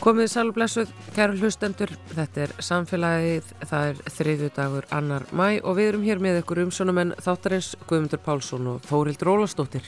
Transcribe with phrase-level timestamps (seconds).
[0.00, 5.88] Komið sælblessuð, kæru hlustendur, þetta er samfélagið, það er þriðju dagur annar mæ og við
[5.90, 9.84] erum hér með ykkur umsónumenn þáttarins Guðmundur Pálsson og Þórild Rólastóttir.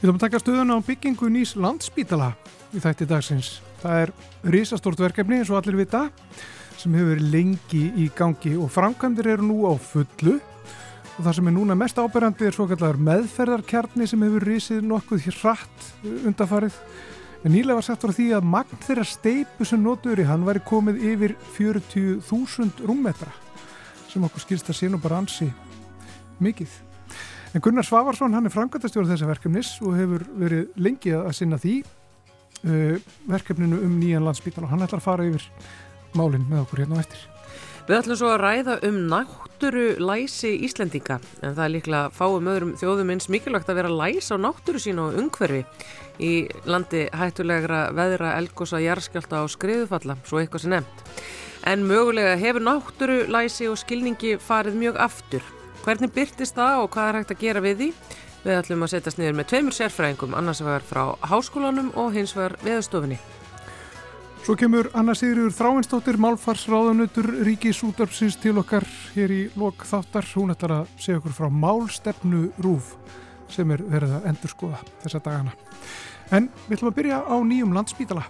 [0.00, 2.32] Við ætlum að taka stöðuna á byggingu nýs landspítala
[2.74, 3.50] í þætti dagsins.
[3.78, 4.12] Það er
[4.56, 6.08] risastort verkefni eins og allir vita
[6.74, 11.54] sem hefur lengi í gangi og framkvæmdir eru nú á fullu og það sem er
[11.54, 15.88] núna mest áberandi er svo kallar meðferðarkjarni sem hefur risið nokkuð hratt
[16.26, 16.82] undafarið
[17.46, 20.62] En nýlega var sagt frá því að magn þeirra steipu sem notur í hann væri
[20.66, 23.30] komið yfir 40.000 rúmmetra
[24.08, 25.46] sem okkur skilst að sé nú bara ansi
[26.42, 26.72] mikið.
[27.54, 31.78] En Gunnar Svavarsson hann er frangatastjóður þessa verkefnis og hefur verið lengi að sinna því
[31.84, 35.48] uh, verkefninu um nýjan landsbítan og hann ætlar að fara yfir
[36.18, 37.37] málinn með okkur hérna á eftir.
[37.88, 42.74] Við ætlum svo að ræða um náttúru læsi Íslendinga en það er líklega fáum öðrum
[42.76, 45.62] þjóðum eins mikilvægt að vera læs á náttúru sín og umhverfi
[46.20, 46.32] í
[46.68, 51.02] landi hættulegra veðra, elgosa, jarskjálta og skriðufalla, svo eitthvað sem nefnt.
[51.64, 55.48] En mögulega hefur náttúru, læsi og skilningi farið mjög aftur.
[55.86, 57.90] Hvernig byrtist það og hvað er hægt að gera við því?
[58.44, 62.60] Við ætlum að setjast niður með tveimur sérfræðingum, annars vegar frá háskólanum og hins vegar
[62.68, 63.22] veðustofinni.
[64.48, 70.24] Svo kemur Anna Sigriður Þráinsdóttir, málfarsráðanutur Ríkis útdarpsins til okkar hér í lok þáttar.
[70.38, 72.94] Hún ætlar að segja okkur frá málstefnu rúf
[73.52, 75.52] sem er verið að endurskoða þessa dagana.
[76.32, 78.24] En við ætlum að byrja á nýjum landspítala.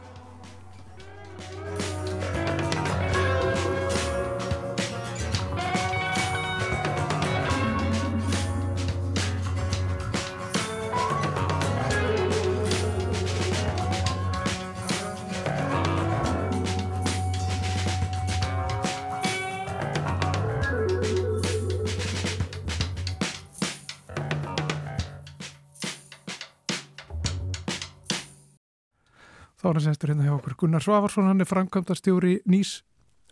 [29.78, 32.70] Þá er það sestur hérna hjá okkur Gunnar Svavarsson, hann er framkvæmdastjóri Nýs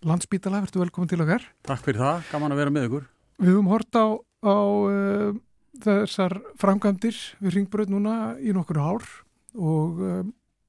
[0.07, 1.43] landsbítala, verður velkominn til okkar.
[1.67, 3.09] Takk fyrir það, gaman að vera með ykkur.
[3.43, 4.07] Við höfum hort á,
[4.47, 5.41] á uh,
[5.83, 9.11] þessar framkvæmdir við ringbröð núna í nokkur ár
[9.59, 10.23] og uh,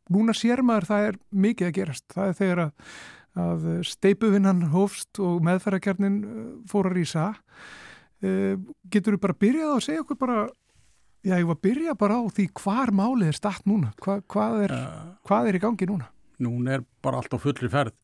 [0.09, 2.05] núna sér maður það er mikið að gerast.
[2.15, 2.91] Það er þegar að,
[3.45, 7.33] að steipuvinnan hófst og meðferðarkernin uh, fór að rýsa.
[8.17, 10.47] Getur þú bara byrjað að segja okkur bara
[11.25, 13.93] Já, ég var að byrja bara á því hvar málið er statt núna.
[14.03, 16.09] Hva, hvað, er, uh, hvað er í gangi núna?
[16.43, 17.95] Núna er bara allt á fullri ferð.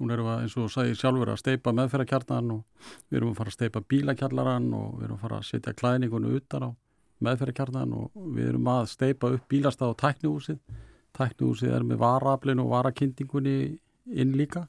[0.00, 3.52] Núna erum við eins og sagði sjálfur að steipa meðferðarkjarnan og við erum að fara
[3.52, 6.70] að steipa bílakjarlaran og við erum að fara að setja klæningunum utan á
[7.26, 10.60] meðferðarkjarnan og við erum að steipa upp bílastað á tæknihúsið.
[11.18, 13.56] Tæknihúsið er með varablinu og varakindingunni
[14.10, 14.64] inn líka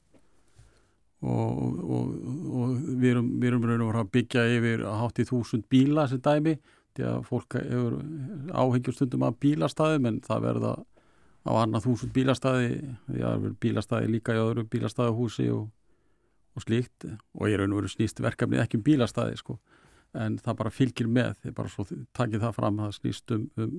[1.22, 2.12] og, og,
[2.50, 6.56] og við erum, við erum að byggja yfir hátt í þúsund bíla sem dæmi
[7.00, 7.98] að fólk hefur
[8.52, 10.72] áhengjustundum af bílastæðum en það verða
[11.42, 12.72] á annað þúsund bílastæði
[13.08, 15.64] því að það verður bílastæði líka í öðru bílastæðahúsi og,
[16.54, 17.08] og slíkt.
[17.38, 19.58] Og ég er raun og veru snýst verkefni ekki um bílastæði sko
[20.12, 23.44] en það bara fylgir með, þið bara svo takið það fram að það snýst um,
[23.56, 23.76] um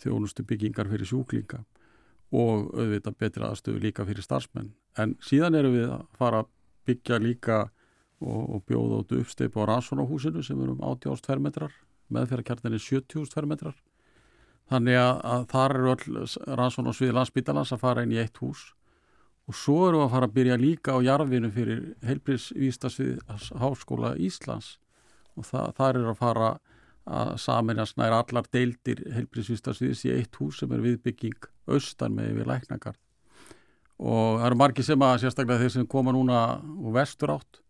[0.00, 1.60] þjónustu byggingar fyrir sjúklinga
[2.34, 4.72] og auðvitað betri aðstöðu líka fyrir starfsmenn.
[4.98, 6.50] En síðan eru við að fara að
[6.88, 7.58] byggja líka
[8.24, 11.76] og, og bjóða út uppsteipu á rannsónahúsinu sem er um 80 ástfermetrar
[12.12, 13.76] meðferðarkjarnin er 70.000 fermetrar.
[14.72, 16.28] Þannig að, að þar eru öll
[16.60, 18.70] rannsón og sviði landsbytalans að fara inn í eitt hús.
[19.48, 23.18] Og svo eru að fara að byrja líka á jarfinu fyrir heilbríðsvístasvið
[23.60, 24.78] Háskóla Íslands.
[25.36, 26.50] Og það, þar eru að fara
[27.04, 32.48] að saminast nær allar deildir heilbríðsvístasviðis í eitt hús sem er viðbygging austan með við
[32.48, 33.00] læknagard
[33.98, 37.60] og það eru margi sem að sérstaklega þeir sem koma núna úr vestur átt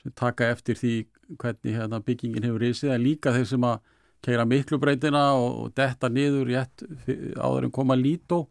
[0.00, 0.94] sem taka eftir því
[1.40, 3.80] hvernig hérna, byggingin hefur reysið en líka þeir sem að
[4.24, 6.84] keira miklu breytina og, og detta niður rétt
[7.36, 8.46] áður en koma lító.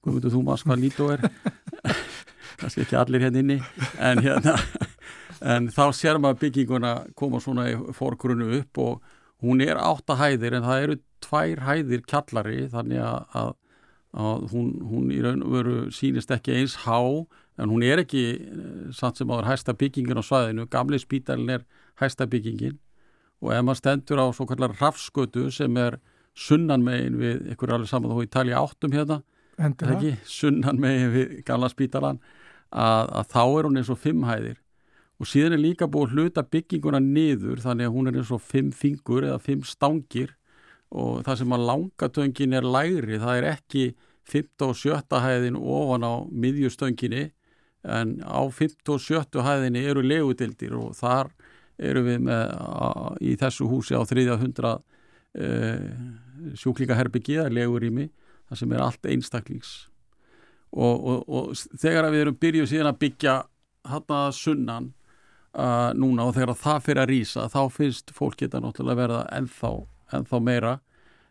[0.00, 1.26] Hvað veitur þú maður hvað lító er.
[2.60, 3.58] Kannski ekki allir hérna inni.
[4.00, 4.56] En hérna
[5.54, 10.58] en þá sér maður bygginguna koma svona í fórgrunnu upp og hún er átta hæðir
[10.58, 13.52] en það eru tvær hæðir kjallari þannig að, að,
[14.24, 17.00] að hún, hún í raun og veru sínist ekki eins há
[17.60, 21.66] en hún er ekki eh, samt sem áður hæsta byggingin á svæðinu, gamli spítalin er
[22.00, 22.78] hæsta byggingin.
[23.40, 25.98] Og ef maður stendur á svo kallar rafskötu sem er
[26.36, 29.20] sunnan megin við ykkur alveg saman þó í tali áttum hérna
[29.60, 32.20] ekki, sunnan megin við gamla spítalan
[32.70, 34.60] að, að þá er hún eins og fimm hæðir.
[35.20, 38.70] Og síðan er líka búið hluta bygginguna niður þannig að hún er eins og fimm
[38.72, 40.32] fingur eða fimm stangir.
[40.90, 43.84] Og það sem að langatöngin er lægri það er ekki
[44.30, 47.28] 15 og 17 hæðin ofan á miðjustönginni
[47.84, 51.30] en á 15 og 17 hæðinni eru legudildir og þar
[51.80, 52.90] eru við með a,
[53.24, 54.72] í þessu húsi á 300
[55.32, 55.48] e,
[56.60, 58.10] sjúklingaherbyggi eða legurými
[58.50, 59.70] það sem er allt einstaklings.
[60.70, 63.36] Og, og, og þegar við erum byrjuð síðan að byggja
[63.90, 64.90] hann að sunnan
[65.56, 69.72] uh, núna og þegar það fyrir að rýsa þá finnst fólk geta náttúrulega verða ennþá,
[70.18, 70.74] ennþá meira.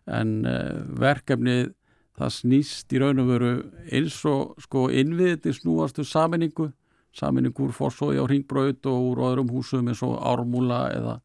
[0.09, 1.73] En uh, verkefnið
[2.19, 3.51] það snýst í raun og veru
[3.95, 6.69] eins og sko innviðið snúastu saminningu
[7.15, 11.15] saminningu úr fórsói á ringbraut og úr öðrum húsum eins og ármúla eða,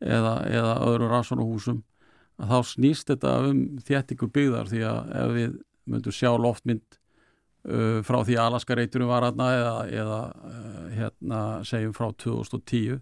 [0.00, 1.80] eða, eða öðrum rannsónuhúsum
[2.42, 6.98] að þá snýst þetta um þéttingu byggðar því að ef við myndum sjá loftmynd
[7.70, 10.20] uh, frá því að Alaska reyturum var aðna eða, eða
[10.50, 13.00] uh, hérna segjum frá 2010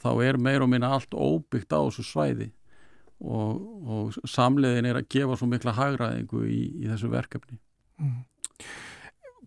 [0.00, 2.52] þá er meir og minna allt óbyggt á þessu svæði
[3.22, 7.58] og, og samleiðin er að gefa svo mikla hagraðingu í, í þessu verkefni
[8.02, 8.22] mm.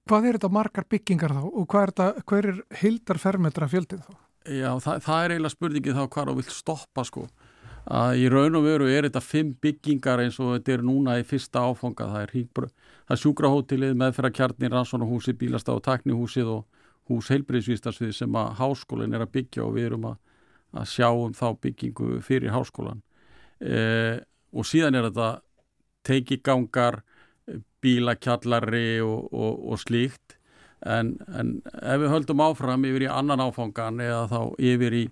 [0.05, 4.03] Hvað er þetta margar byggingar þá og hvað er, þetta, hver er hildar fermetra fjöldið
[4.05, 4.15] þá?
[4.45, 7.25] Já, það, það er eiginlega spurningið þá hvað þú vilt stoppa sko
[7.85, 11.25] að í raun og veru er þetta fimm byggingar eins og þetta er núna í
[11.25, 12.69] fyrsta áfanga það er,
[13.13, 19.33] er sjúkrahótelið, meðferðarkjarnir, rannsónahúsið, bílastaf og taknihúsið og hús heilbreyðsvístarsvið sem að háskólinn er að
[19.37, 20.15] byggja og við erum að,
[20.81, 23.04] að sjá um þá byggingu fyrir háskólan
[23.61, 24.19] e,
[24.55, 25.29] og síðan er þetta
[26.05, 27.01] teikigangar
[27.85, 30.37] bílakjallari og, og, og slíkt.
[30.85, 35.05] En, en ef við höldum áfram yfir í annan áfangan eða þá yfir í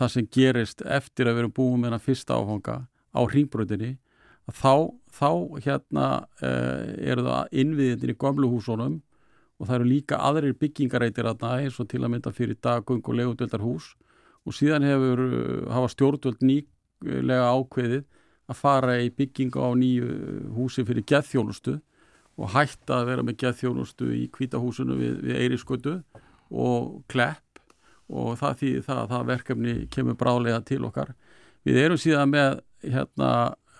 [0.00, 2.76] það sem gerist eftir að við erum búin með þennan fyrsta áfanga
[3.12, 3.92] á hringbröðinni
[4.50, 5.30] þá, þá
[5.62, 6.06] hérna
[6.42, 9.00] eh, eru það innviðinir í gamlu húsunum
[9.60, 13.18] og það eru líka aðrir byggingareitir aðna eins og til að mynda fyrir daggung og
[13.18, 13.92] legundöldar hús
[14.48, 16.42] og síðan hefur eh, hafa stjórnvöld
[17.04, 18.02] nýlega ákveðið
[18.50, 20.08] að fara í bygginga á nýju
[20.56, 21.76] húsi fyrir geðþjónustu
[22.40, 25.94] og hætta að vera með geðþjónustu í kvítahúsinu við, við Eirískötu
[26.50, 27.62] og Klepp
[28.10, 31.12] og það þýðir það að það verkefni kemur brálega til okkar.
[31.66, 33.30] Við erum síðan með hérna,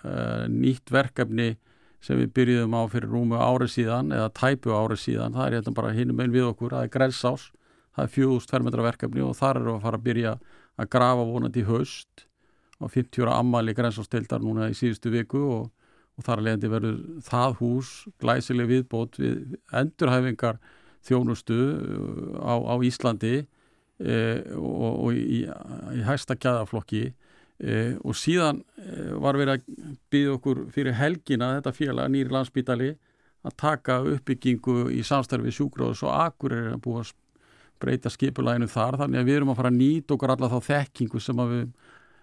[0.05, 1.49] uh, nýtt verkefni
[2.01, 5.75] sem við byrjuðum á fyrir rúmu árið síðan eða tæpu árið síðan, það er hérna
[5.77, 7.43] bara hinum einn við okkur, það er Grelsás,
[7.93, 10.33] það er fjóðust fermetra verkefni og þar eru að fara að byrja
[10.81, 12.25] að grafa vonandi haust
[12.81, 15.69] á 50 ára ammali Grelsásstildar núna í síðustu viku og,
[16.17, 17.91] og þar leðandi verður það hús
[18.21, 20.59] glæsileg viðbót við endurhæfingar
[21.05, 23.35] þjónustu uh, á, á Íslandi
[24.01, 24.17] e,
[24.57, 25.43] og, og í,
[25.97, 27.05] í hæsta gæðaflokki
[27.61, 28.61] e, og síðan
[29.21, 32.91] var verið að byggja okkur fyrir helgina þetta félag nýri landsbítali
[33.45, 37.13] að taka uppbyggingu í samstarfi sjúgróðs og akkur er að búa að
[37.81, 41.21] breyta skipulæginu þar þannig að við erum að fara að nýta okkur alla þá þekkingu
[41.23, 41.63] sem við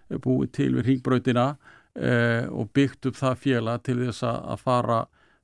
[0.09, 1.45] búið til við ringbröytina
[2.49, 4.99] og byggt upp það félag til þess að fara,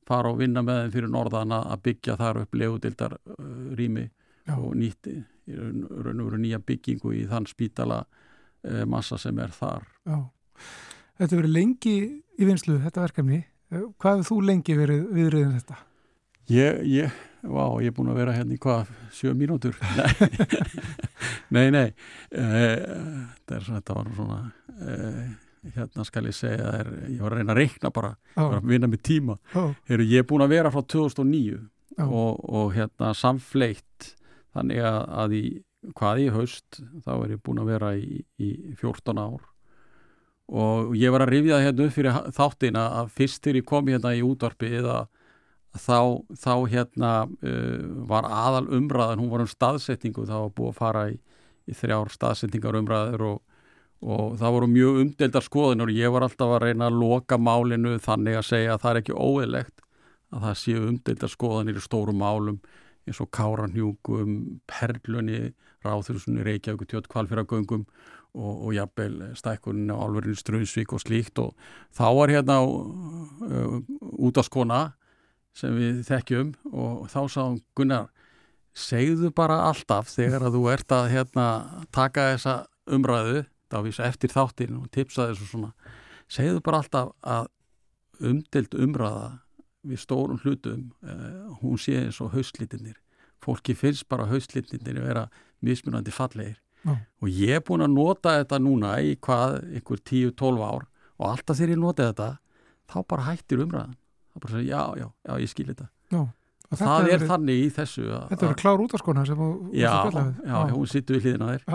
[0.07, 3.15] fara og vinna með þeim fyrir norðana að byggja þar upp legudildar
[3.75, 4.05] rými
[4.45, 4.55] Já.
[4.55, 5.15] og nýtti
[5.53, 8.03] raun og veru nýja byggingu í þann spítala
[8.63, 9.85] e, massa sem er þar.
[10.05, 10.17] Já.
[11.19, 13.43] Þetta verið lengi í vinslu, þetta verkefni.
[13.71, 15.77] Eh, hvað hefur þú lengi verið viðriðin þetta?
[16.51, 19.77] Ég, ég, vá, ég er búin að vera hérna í hvað, sjö mínútur?
[21.55, 21.87] nei, nei,
[22.31, 24.39] þetta, er, þetta var svona,
[24.75, 24.97] e,
[25.75, 28.89] hérna skal ég segja, er, ég var að reyna að reikna bara, var að vinna
[28.91, 29.37] með tíma.
[29.89, 31.61] Heru, ég er búin að vera frá 2009
[32.05, 34.13] og, og hérna samfleitt
[34.55, 35.45] þannig að, að í
[35.93, 38.49] hvað í haust þá er ég búin að vera í, í
[38.79, 39.43] 14 ár.
[40.45, 44.13] Og ég var að rifja hérna upp fyrir þáttina að fyrst til ég kom hérna
[44.13, 45.07] í útvarpið að
[45.79, 45.99] þá,
[46.39, 51.03] þá hérna uh, var aðal umræðan, hún var um staðsetningu þá var búið að fara
[51.11, 51.17] í,
[51.69, 53.41] í þrjár staðsetningar umræður og,
[54.05, 57.97] og það voru mjög umdeldar skoðinur og ég var alltaf að reyna að loka málinu
[58.03, 59.85] þannig að segja að það er ekki óeilegt
[60.35, 62.59] að það séu umdeldar skoðinir í stórum málum
[63.05, 65.53] eins og Káranhjúkum, Perlunni,
[65.85, 67.83] Ráþursunni, Reykjavík, Tjótt, Kvalfjöragöngum
[68.35, 71.53] og, og jafnvel stækkunni á Alverðin Ströðsvík og slíkt og
[71.95, 73.77] þá var hérna uh,
[74.25, 74.79] út á skona
[75.55, 78.09] sem við þekkjum og þá sáum Gunnar
[78.75, 81.47] segðu bara alltaf þegar að þú ert að hérna,
[81.95, 82.55] taka þessa
[82.91, 83.45] umræðu
[83.75, 85.71] eftir þáttin og tipsa þessu svona
[86.31, 87.49] segðu bara alltaf að
[88.23, 89.31] umdelt umræða
[89.85, 92.95] við stórum hlutum uh, hún sé eins og haustlítinir
[93.43, 95.25] fólki finnst bara haustlítinir að vera
[95.65, 96.59] mismunandi fallegir.
[96.85, 96.99] Já.
[97.21, 100.83] og ég er búin að nota þetta núna í hvað, einhver 10-12 ár
[101.17, 102.27] og alltaf þegar ég nota þetta
[102.91, 103.95] þá bara hættir umræðan
[104.35, 105.87] þá bara segja já, já, já, ég skil þetta.
[106.11, 106.21] Já.
[106.65, 109.37] Og það er verið, þannig í þessu að, Þetta verður klár út af skona sem
[109.37, 109.91] þú Já,
[110.41, 111.61] já, hún sittur við hlýðina þér.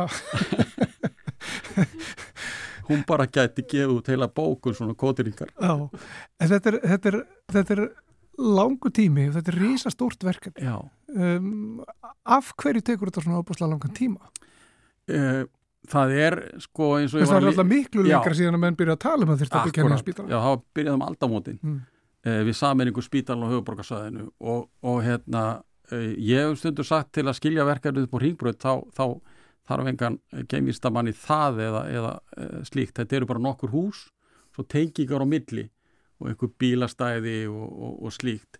[2.90, 5.52] Hún bara gæti gefið út heila bókun svona kótiringar.
[6.42, 7.18] Þetta er, þetta er,
[7.54, 7.82] þetta er
[8.40, 11.80] langu tími og þetta er rísa stórt verkefni um,
[12.24, 14.30] Af hverju tekur þetta svona ábúslega langan tíma?
[15.10, 15.44] Uh,
[15.90, 19.02] það er sko eins og Það er alltaf miklu lengra síðan að menn byrja að
[19.06, 20.30] tala um að þetta byggja henni á spítala.
[20.30, 21.58] Já, það byrjaði um aldamótin.
[21.62, 21.80] Mm.
[22.24, 25.44] E, við saminningu spítalinn og höfuborgarsæðinu og, og hérna
[25.90, 29.04] e, ég hef stundur sagt til að skilja verkefnið upp á ringbröð þá, þá
[29.70, 30.18] þarf engan
[30.50, 34.08] geimvistamann í það eða, eða e, slíkt, þetta eru bara nokkur hús
[34.54, 35.68] svo tengingar á milli
[36.20, 38.58] og einhver bílastæði og, og, og slíkt.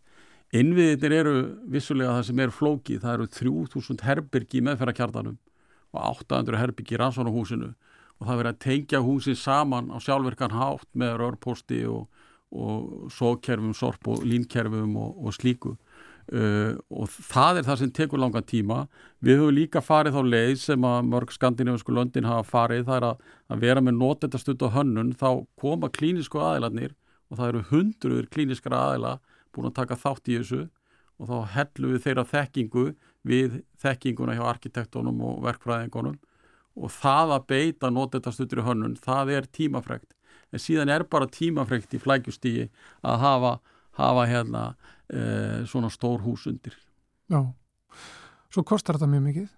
[0.57, 1.35] Innviðir eru
[1.71, 5.37] vissulega það sem er flóki, það eru 3000 herbyrgi í meðferðarkjartanum
[5.95, 10.89] og 800 herbyrgi í rannsónahúsinu og það verið að tengja húsin saman á sjálfverkan hátt
[10.99, 12.09] með rörposti og,
[12.51, 15.77] og sókerfum, sorp og línkerfum og, og slíku.
[16.31, 18.85] Uh, og það er það sem tekur langan tíma.
[19.25, 22.85] Við höfum líka farið þá leið sem að mörg skandinavisku löndin hafa farið.
[22.87, 25.15] Það er að, að vera með nótendastund og hönnun.
[25.19, 26.95] Þá koma klínisku aðilarnir
[27.31, 29.17] og það eru hundruður klíniskara aðila
[29.55, 30.63] búin að taka þátt í þessu.
[31.21, 32.87] Og þá hellum við þeirra þekkingu
[33.27, 36.17] við þekkinguna hjá arkitektónum og verkfræðingunum.
[36.79, 40.15] Og það að beita nótendastuttur í hönnun, það er tímafregt
[40.53, 42.69] en síðan er bara tímafregt í flækjustígi
[43.07, 43.53] að hafa,
[43.99, 44.65] hafa hérna
[45.09, 45.21] e,
[45.71, 46.77] svona stór hús undir.
[47.31, 47.45] Já,
[48.51, 49.49] svo kostar þetta mjög mikið?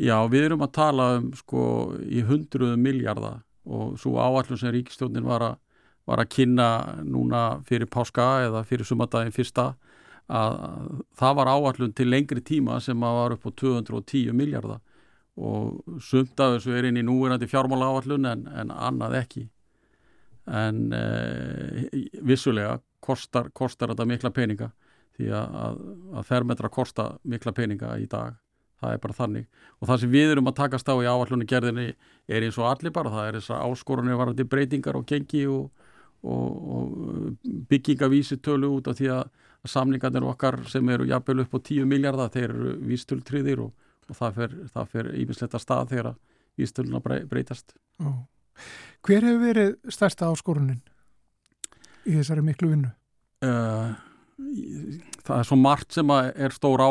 [0.00, 1.62] Já, við erum að tala um sko
[2.08, 5.58] í hundruðu miljardar og svo áallum sem ríkistjónin var að,
[6.08, 6.68] var að kynna
[7.04, 9.74] núna fyrir páska eða fyrir sumadagin fyrsta
[10.30, 10.56] að
[11.18, 14.80] það var áallum til lengri tíma sem að var upp á 210 miljardar
[15.40, 19.44] og sumt af þessu er inn í núverandi fjármála áallun en, en annað ekki
[20.46, 24.70] en e, vissulega kostar, kostar þetta mikla peninga
[25.16, 25.82] því að, að,
[26.16, 28.38] að fermetra kosta mikla peninga í dag.
[28.80, 29.48] Það er bara þannig.
[29.76, 31.90] Og það sem við erum að takast á í áallunni gerðinni
[32.32, 35.68] er eins og allir bara, það er þessar áskorunni varandi breytingar og gengi og,
[36.24, 41.84] og, og byggingavísitölu út af því að samlingarnir okkar sem eru jafnvel upp á 10
[41.90, 46.14] miljardar þeir eru vístöltriðir og, og það fer ímislegt að stað þegar
[46.56, 47.76] vístöluna breytast.
[48.00, 48.24] Ó.
[49.06, 50.80] Hver hefur verið stærsta áskorunin
[52.04, 52.90] í þessari miklu vinnu?
[53.40, 53.94] Uh,
[55.24, 56.90] það er svo margt sem er stór á,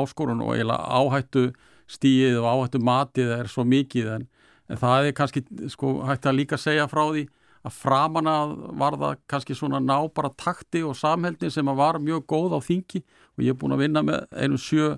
[0.00, 1.50] áskorun og áhættu
[1.92, 4.26] stíið og áhættu matið er svo mikið en,
[4.72, 7.26] en það er kannski sko, hægt að líka segja frá því
[7.62, 8.36] að framanna
[8.80, 13.02] var það kannski svona ná bara takti og samheldni sem var mjög góð á þingi
[13.36, 14.94] og ég er búin að vinna með einum sjö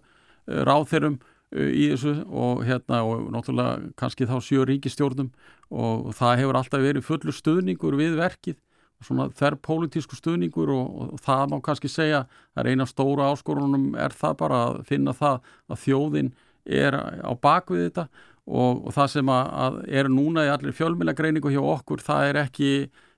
[0.47, 5.31] ráþeirum uh, í þessu og hérna og náttúrulega kannski þá sjö ríkistjórnum
[5.71, 8.59] og það hefur alltaf verið fullur stuðningur við verkið
[9.05, 12.25] svona þær pólitísku stuðningur og, og það má kannski segja
[12.57, 16.31] að eina stóra áskorunum er það bara að finna það að þjóðin
[16.65, 18.07] er á bakvið þetta
[18.45, 21.17] og, og það sem að, að er núna í allir fjölmjöla
[21.53, 22.71] hjá okkur það er ekki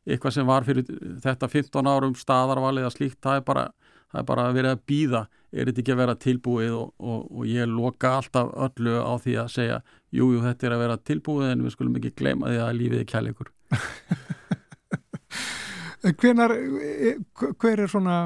[0.07, 0.87] eitthvað sem var fyrir
[1.23, 3.65] þetta 15 árum staðarvalið að slíkt, það er bara,
[4.13, 5.23] það er bara að vera að býða,
[5.57, 9.53] er þetta ekki að vera tilbúið og, og ég loka alltaf öllu á því að
[9.55, 9.79] segja
[10.15, 13.03] jújú jú, þetta er að vera tilbúið en við skulum ekki gleyma því að lífið
[13.03, 13.49] er kjærleikur
[16.07, 18.17] Hvenar, e, hver er svona,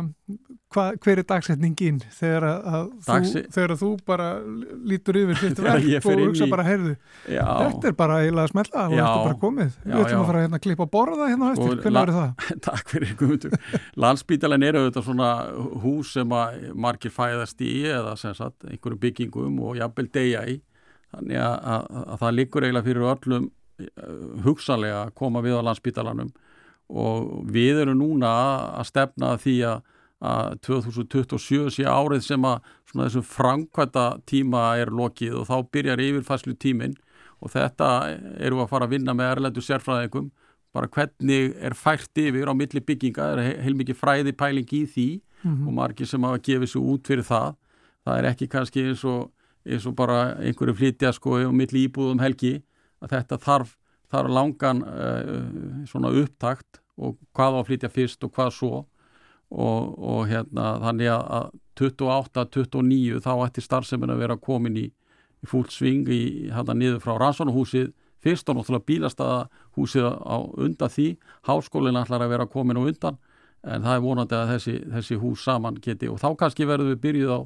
[0.71, 3.43] hva, hver er dagsetningin þegar að, Dagsi...
[3.43, 4.29] þú, þegar að þú bara
[4.93, 6.95] lítur yfir þetta verk og hugsa bara, heyrðu,
[7.27, 7.43] já.
[7.43, 9.73] þetta er bara eiginlega að smelta og þetta er bara komið.
[9.81, 12.49] Já, Við ætlum að fara hérna að klippa að borða hérna eftir, hvernig verður það?
[12.69, 13.79] Takk fyrir, Guðmundur.
[14.07, 15.31] Landsbítalinn eru auðvitað svona
[15.85, 20.61] hús sem að margir fæðast í eða sem sagt einhverju byggingum og jafnvel degja í.
[21.11, 23.51] Þannig að, að, að það likur eiginlega fyrir öllum
[23.83, 26.31] eh, hugsanlega að koma við á landsbítalannum
[26.91, 28.31] og við erum núna
[28.79, 29.83] að stefna því að,
[30.21, 36.57] að 2027 sé árið sem að þessum framkvæmta tíma er lokið og þá byrjar yfirfæslu
[36.61, 36.97] tíminn
[37.41, 37.89] og þetta
[38.43, 40.29] eru að fara að vinna með erlendu sérfræðingum.
[40.77, 45.09] Bara hvernig er fært yfir á milli bygginga, það er heilmikið fræði pæling í því?
[45.41, 45.67] Mm -hmm.
[45.69, 47.57] og margir sem hafa gefið svo út fyrir það.
[48.05, 49.31] Það er ekki kannski eins og,
[49.65, 52.63] eins og bara einhverju flytja sko og milli íbúðum helgi.
[53.01, 53.77] Að þetta þarf
[54.11, 58.87] þar langan uh, svona upptakt og hvað á að flytja fyrst og hvað svo
[59.51, 64.87] og, og hérna þannig að 28-29 þá ætti starfseminn að vera komin í,
[65.43, 67.91] í fúlt sving í hérna niður frá rannsónuhúsið
[68.21, 71.09] fyrst og náttúrulega bílastæðahúsið á undan því,
[71.49, 73.17] háskólinn ætlar að vera komin á undan
[73.65, 77.03] en það er vonandi að þessi, þessi hús saman geti og þá kannski verðum við
[77.05, 77.41] byrjuð á,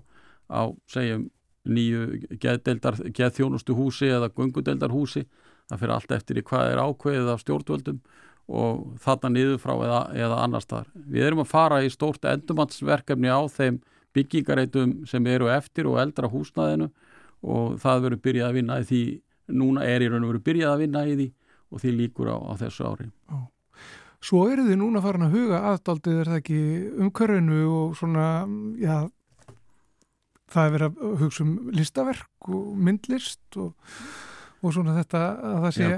[0.51, 1.29] á segjum
[1.65, 5.25] nýju geðþjónustu húsi eða gungudeldar húsi
[5.71, 8.01] það fyrir allt eftir í hvað er ákveðið af stjórnvöldum
[8.49, 10.89] og þarna niður frá eða, eða annars þar.
[10.95, 13.81] Við erum að fara í stórt endumannsverkefni á þeim
[14.15, 16.91] byggingareitum sem eru eftir og eldra húsnaðinu
[17.45, 19.03] og það verður byrjað að vinna í því,
[19.57, 21.29] núna er í raun og verður byrjað að vinna í því
[21.75, 23.09] og því líkur á, á þessu ári.
[23.33, 23.37] Ó.
[24.25, 26.61] Svo eru þið núna farin að huga aðdaldið er það ekki
[27.05, 28.29] umkörðinu og svona,
[28.81, 28.95] já,
[30.53, 33.75] það er verið að hugsa um listaverk og myndlist og
[34.65, 35.97] og svona þetta að það sé Já.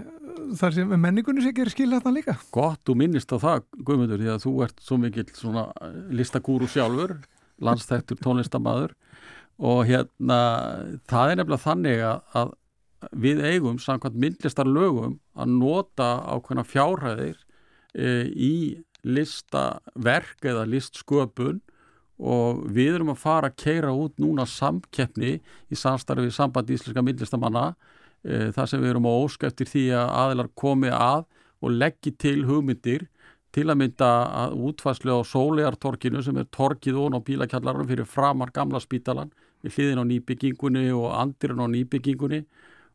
[0.59, 2.37] Þar sem menningunni sé gerir skil hérna líka.
[2.55, 5.67] Gott, þú minnist á það, Guðmundur, því að þú ert svo mikill svona
[6.15, 7.17] listakúru sjálfur,
[7.65, 8.95] landstæktur tónlistamæður
[9.57, 10.39] og hérna
[11.09, 12.51] það er nefnilega þannig að,
[13.17, 17.39] við eigum samkvæmt myndlistar lögum að nota ákveðna fjárhæðir
[17.95, 18.55] e, í
[19.07, 21.61] listaverk eða listsköpun.
[22.17, 25.35] Og við erum að fara að keira út núna samkeppni
[25.69, 27.75] í samstarfi samband íslenska myndlistamanna
[28.27, 31.25] e, þar sem við erum að óska eftir því að aðilar komi að
[31.63, 33.07] og leggji til hugmyndir
[33.57, 34.11] til að mynda
[34.45, 39.31] að útfæslu á sólegartorkinu sem er torkið ón á bílakjallarinn fyrir framar gamla spítalan
[39.65, 42.43] við hliðin á nýbyggingunni og andirinn á nýbyggingunni.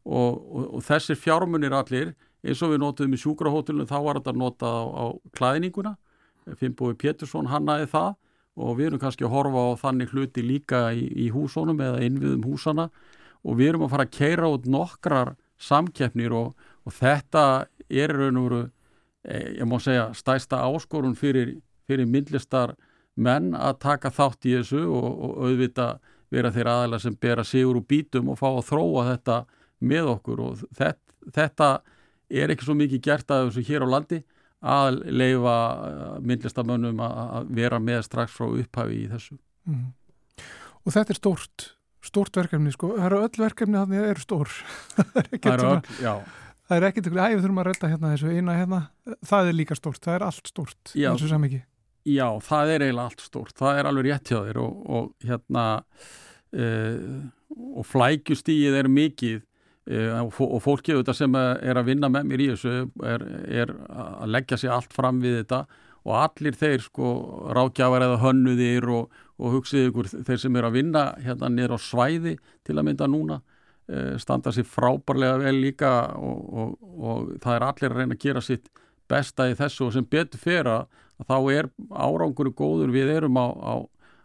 [0.05, 4.33] Og, og, og þessir fjármunir allir eins og við notuðum í sjúkrahótelunum þá var þetta
[4.38, 5.05] notað á, á
[5.38, 5.95] klæðninguna.
[6.57, 8.15] Finnbói Pétursson hannaði það
[8.61, 12.47] og við erum kannski að horfa á þannig hluti líka í, í húsónum eða innviðum
[12.50, 12.89] húsana
[13.41, 16.53] og við erum að fara að keira út nokkrar samkeppnir og,
[16.86, 17.43] og þetta
[17.89, 18.62] er raun og veru,
[19.25, 21.57] eh, ég má segja, stæsta áskorun fyrir,
[21.89, 22.75] fyrir myndlistar
[23.15, 25.88] menn að taka þátt í þessu og, og auðvita
[26.31, 29.39] vera þeirra aðeila sem bera sigur úr bítum og fá að þróa þetta
[29.81, 31.71] með okkur og þetta, þetta
[32.31, 34.21] er ekki svo mikið gert að þessu hér á landi
[34.62, 39.38] að leifa uh, myndlistamönnum að vera með strax frá upphafi í þessu.
[39.65, 39.88] Mm.
[40.86, 41.65] Og þetta er stórt,
[42.05, 44.53] stórt verkefni sko, það eru öll verkefni að það eru stór.
[44.96, 45.91] það er ekkert
[46.77, 48.81] er ekkert, æg við þurfum að redda hérna þessu eina hérna,
[49.27, 51.62] það er líka stórt, það er allt stórt já, eins og sem ekki.
[52.08, 55.65] Já, það er eiginlega allt stórt, það er alveg rétt hjá þér og, og hérna
[56.58, 57.17] uh,
[57.75, 59.41] og flækjustíið er mikið
[59.89, 64.30] Eh, og fólkið auðvitað sem er að vinna með mér í þessu er, er að
[64.36, 65.63] leggja sér allt fram við þetta
[66.01, 67.11] og allir þeir sko
[67.53, 71.79] rákjafar eða hönnuðir og, og hugsið ykkur þeir sem er að vinna hérna niður á
[71.85, 73.41] svæði til að mynda núna
[73.91, 78.25] eh, standa sér frábærlega vel líka og, og, og það er allir að reyna að
[78.25, 78.71] gera sitt
[79.11, 80.89] besta í þessu og sem betur fyrir að
[81.27, 82.93] þá er árangur góður.
[82.93, 83.75] Við erum á, á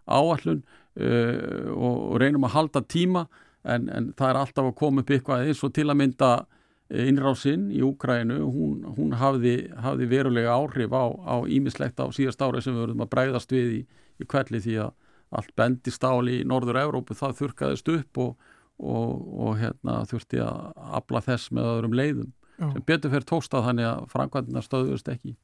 [0.06, 3.26] áallun uh, og reynum að halda tíma
[3.66, 6.55] en, en það er alltaf að koma upp eitthvað eins og til að mynda eh,
[6.90, 12.62] innrásinn í Úkrænu, hún, hún hafði, hafði verulega áhrif á ímislegt á, á síðast ári
[12.62, 13.80] sem við verðum að bræðast við í,
[14.22, 14.92] í kvelli því að
[15.36, 18.36] allt bendist áli í Norður Európu það þurkaðist upp og,
[18.78, 20.60] og, og hérna, þurfti að
[21.00, 22.70] abla þess með öðrum leiðum Já.
[22.70, 25.34] sem betur fyrir tóstað þannig að framkvæmdina stöðust ekki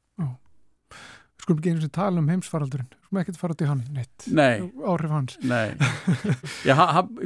[1.42, 4.28] skulum ekki eins og tala um heimsfaraldurinn skulum ekki fara í hann neitt.
[4.30, 4.62] Nei.
[4.86, 5.38] áhrif hans.
[5.42, 5.74] Nei.
[6.68, 6.76] Já,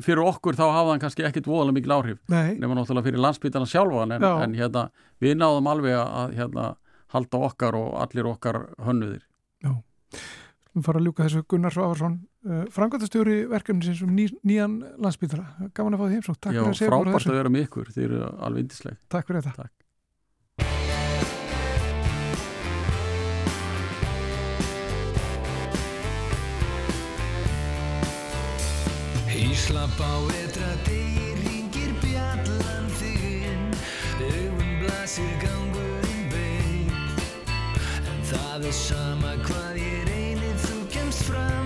[0.00, 4.16] fyrir okkur þá hafa hann kannski ekkit voðalega mikil áhrif nema náttúrulega fyrir landsbytana sjálfan
[4.16, 4.88] en, en hérna,
[5.22, 6.72] við náðum alveg að hérna,
[7.14, 9.22] halda okkar og allir okkar hönnuðir.
[9.64, 9.76] Já,
[10.72, 15.70] við fara að ljúka þessu Gunnar Svávarsson uh, frangöndastjóri verkefni sem um ný, nýjan landsbytara
[15.76, 19.02] gaman að fá því heimsók Já, frábært að vera með ykkur, þið eru alveg indisleg
[19.12, 19.66] Takk fyrir þetta.
[19.68, 19.85] Takk.
[29.56, 30.14] Íslapp á
[30.44, 33.62] etra degi ringir bjallan þinn.
[34.20, 36.92] Augun blasir gangurinn bein
[38.12, 41.65] En það er sama hvað ég reynir þú kemst fram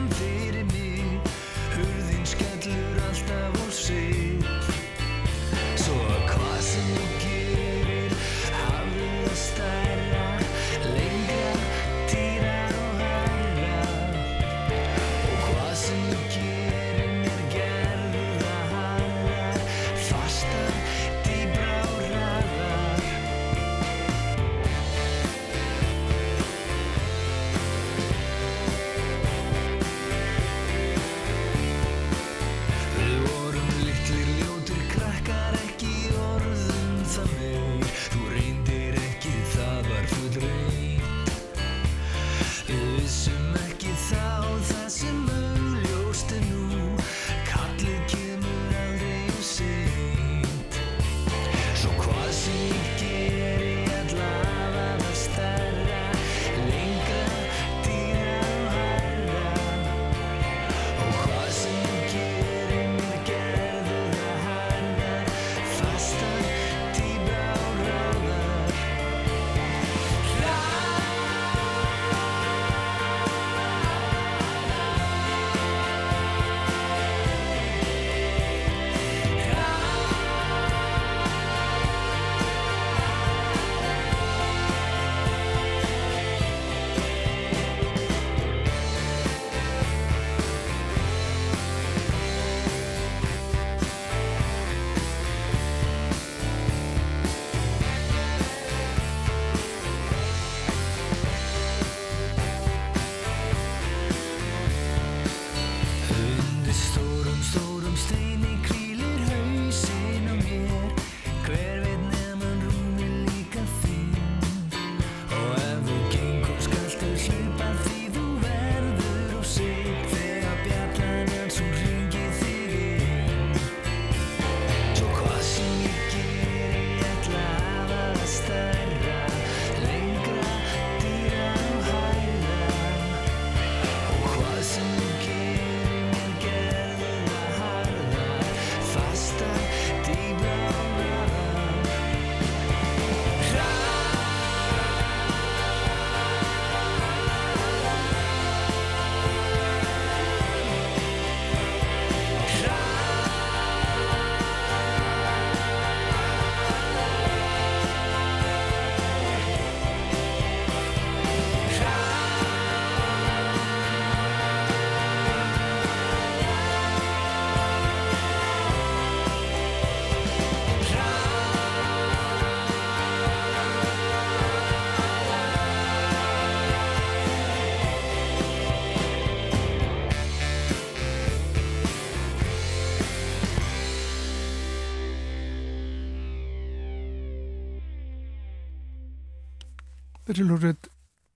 [190.31, 190.87] Þessi lúrið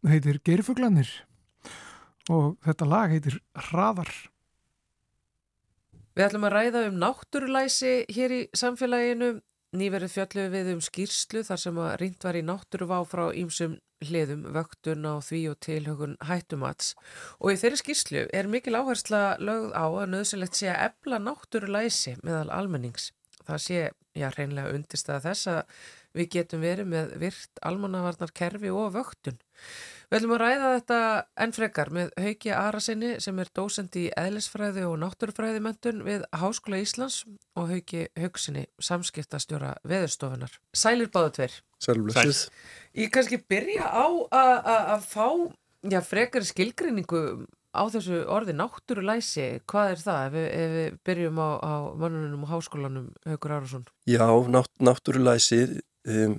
[0.07, 1.09] heitir Geirfuglanir
[2.30, 4.12] og þetta lag heitir Hraðar.
[6.14, 9.33] Við ætlum að ræða um náttúrulæsi hér í samfélaginu.
[9.74, 13.74] Nýverið fjallu við um skýrslu þar sem að reynd var í náttúruvá frá ímsum
[14.07, 16.94] hliðum, vöktun á því og tilhögun hættumats.
[17.42, 22.14] Og í þeirri skýrslu er mikil áhersla lögð á að nöðsilegt sé að ebla náttúrulæsi
[22.22, 23.11] meðal almennings.
[23.42, 25.78] Það sé, já, reynlega undistað þess að
[26.14, 29.38] við getum verið með virt almannavarnarkerfi og vöktun.
[30.11, 30.98] Við ætlum að ræða þetta
[31.42, 37.22] enn frekar með Hauki Arasinni sem er dósend í eðlisfræði og náttúrufræðimöntun við Háskóla Íslands
[37.57, 40.55] og Hauki Haugsinni, samskiptastjóra veðurstofunar.
[40.77, 41.57] Sælir báðu tver.
[41.83, 42.44] Sælblössuð.
[42.94, 45.27] Ég kannski byrja á að- að að fá
[45.90, 49.61] já, frekari skilgreiningu á þessu orði náttúrulæsi.
[49.66, 53.85] Hvað er það ef við, ef við byrjum á, á mannunum og háskólanum Haukur Arason?
[54.07, 56.36] Já, nátt, náttúrulæsi, um,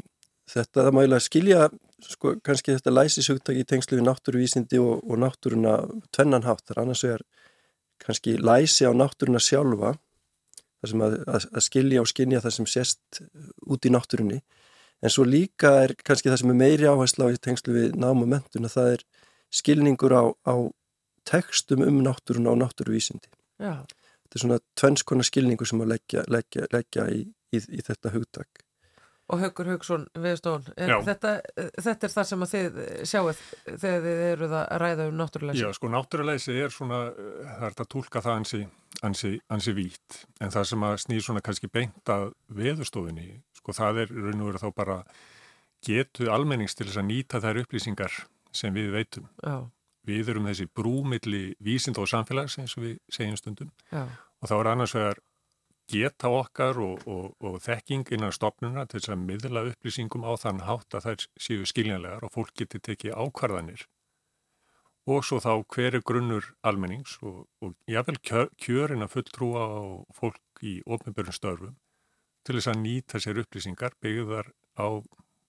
[0.52, 1.68] þetta það mæla að skilja,
[2.06, 5.78] sko, kannski þetta læsishugtak í tengslu við náttúruvísindi og, og náttúruna
[6.16, 6.66] tvennan hátt.
[6.68, 7.26] Það er annars vegar
[8.04, 9.96] kannski læsi á náttúruna sjálfa,
[10.82, 13.22] þar sem að, að, að skilja og skinja það sem sést
[13.66, 14.42] út í náttúrunni.
[15.04, 18.24] En svo líka er kannski það sem er meiri áhersla á í tengslu við nám
[18.24, 19.06] og mentuna, það er
[19.54, 20.56] skilningur á, á
[21.26, 23.32] tekstum um náttúruna og náttúruvísindi.
[23.62, 23.86] Já,
[24.26, 27.20] Þetta er svona tvennskona skilningur sem að leggja, leggja, leggja í,
[27.54, 28.65] í, í þetta hugtak.
[29.26, 30.66] Og Haukur Hauksson viðstofun.
[30.78, 30.96] Já.
[31.08, 31.32] Þetta,
[31.82, 35.64] þetta er það sem að þið sjáuð þegar þið eruð að ræða um náttúrulæsi.
[35.64, 38.62] Já, sko náttúruleysi er svona, það er að tólka það ansi,
[39.10, 42.28] ansi, ansi vítt, en það sem að snýr svona kannski beint að
[42.60, 45.00] veðurstofinni, sko það er raun og veru þá bara
[45.86, 48.20] getu almennings til þess að nýta þær upplýsingar
[48.56, 49.30] sem við veitum.
[49.42, 49.66] Já,
[50.06, 54.54] Við erum þessi brúmilli vísind og samfélags eins og við segjum stundum já, og þá
[54.60, 55.22] er annars vegar
[55.92, 60.64] geta okkar og, og, og þekking innan stopnuna til þess að miðla upplýsingum á þann
[60.66, 63.86] hátt að þær séu skiljanlegar og fólk geti tekið ákvarðanir
[65.06, 69.84] og svo þá hver er grunnur almennings og, og jáfnvel kjör, kjörin að fulltrúa á
[70.18, 71.76] fólk í ofnbjörn störfum
[72.46, 75.02] til þess að nýta sér upplýsingar byggðar á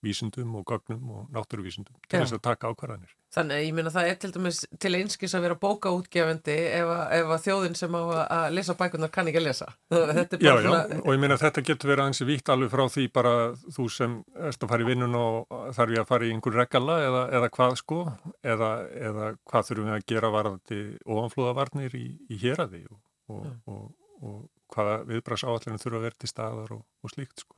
[0.05, 3.13] vísundum og gögnum og náttúruvísundum til þess að taka ákvarðanir.
[3.37, 7.33] Þannig, ég meina það er til dæmis til einskis að vera bókaútgefandi ef, að- ef
[7.35, 9.67] að þjóðin sem á að- að lesa bækunar kann ekki að lesa.
[9.91, 12.83] Þetta Já, já, svona, og ég meina að þetta getur verið ansi vítt alveg frá
[12.95, 13.33] því bara
[13.77, 14.17] þú sem
[14.49, 15.47] erst að fara í vinnun og
[15.77, 17.99] þarf ég að fara í einhver regala eða, eða hvað sko,
[18.43, 18.71] eða,
[19.11, 23.83] eða hvað þurfum við að gera varðandi ofanflúðavarnir í, í héraði og, og, og,
[24.23, 27.56] og hvaða viðbras áallinu þurfa að vera til staðar og, og slíkt sko.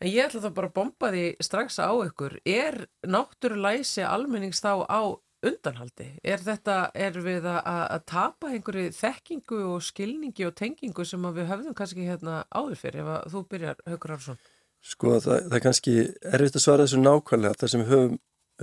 [0.00, 2.38] En ég ætla þá bara að bomba því strax á ykkur.
[2.44, 5.02] Er náttúrulæsi almennings þá á
[5.44, 6.08] undanhaldi?
[6.24, 11.50] Er þetta, er við að, að tapa einhverju þekkingu og skilningi og tengingu sem við
[11.50, 14.40] höfðum kannski hérna áður fyrir ef þú byrjar, Haukur Arsson?
[14.84, 15.96] Sko það, það er kannski
[16.28, 18.16] erfitt að svara þessu nákvæmlega þar sem við höfum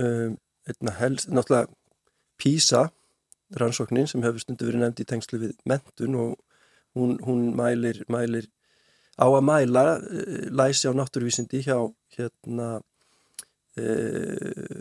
[0.06, 0.34] um,
[0.70, 1.72] einna helst, náttúrulega
[2.38, 2.82] PISA
[3.58, 6.36] rannsóknin sem hefur stundu verið nefnd í tengslu við mentun og
[6.96, 8.48] hún, hún mælir, mælir
[9.18, 11.78] á að mæla uh, læsi á náttúruvísindi hjá
[12.16, 12.68] hérna
[13.78, 14.78] uh,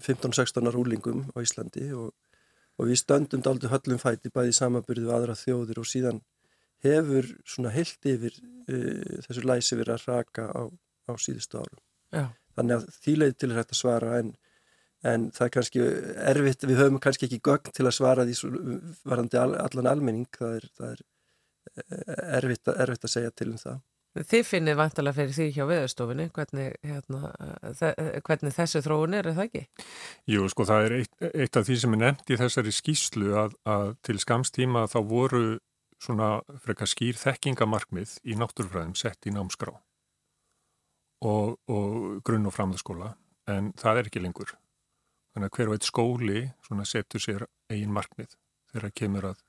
[0.00, 2.12] 15-16 ára úlingum á Íslandi og,
[2.80, 6.20] og við stöndum dálítið höllum fæti bæði samanbyrðu við aðra þjóðir og síðan
[6.84, 10.62] hefur svona heilt yfir uh, þessu læsi verið að raka á,
[11.08, 11.82] á síðustu árum.
[12.10, 12.26] Já,
[12.60, 14.32] Þannig að því leið til að svara en,
[15.06, 15.84] en það er kannski
[16.32, 18.50] erfitt, við höfum kannski ekki gögn til að svara því
[19.08, 21.08] varandi al, allan almenning, það er, það er eh,
[22.40, 23.80] erfitt, erfitt að segja til um það.
[24.30, 27.32] þið finnið vantalega fyrir því hjá veðurstofinni hvernig, hérna,
[27.78, 27.90] þe
[28.26, 29.64] hvernig þessi þróun er, er það ekki?
[30.34, 33.58] Jú, sko, það er eitt, eitt af því sem er nefnt í þessari skýslu að,
[33.70, 35.44] að til skamstíma þá voru
[36.00, 39.74] svona frekar skýr þekkingamarkmið í náttúrufræðum sett í námskrá
[41.20, 43.12] og, og grunn- og framðaskóla
[43.50, 44.54] en það er ekki lengur.
[45.34, 48.34] Þannig að hver og eitt skóli svona setur sér eigin markmið
[48.72, 49.44] þegar kemur að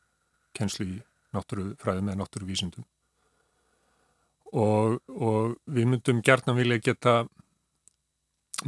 [0.58, 1.00] kennslu í
[1.36, 2.88] náttúrufræðum eða náttúruvísindum.
[4.52, 7.22] Og, og við myndum gertna vilja geta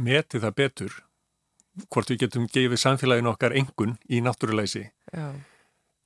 [0.00, 1.00] metið það betur
[1.90, 4.86] hvort við getum gefið samfélaginu okkar engun í náttúrulæsi.
[5.12, 5.34] Já,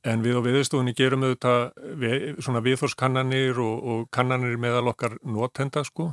[0.06, 1.62] En við á viðstofunni gerum auðvitað
[1.98, 6.12] við, svona viðþórskannanir og, og kannanir meðal okkar notenda sko.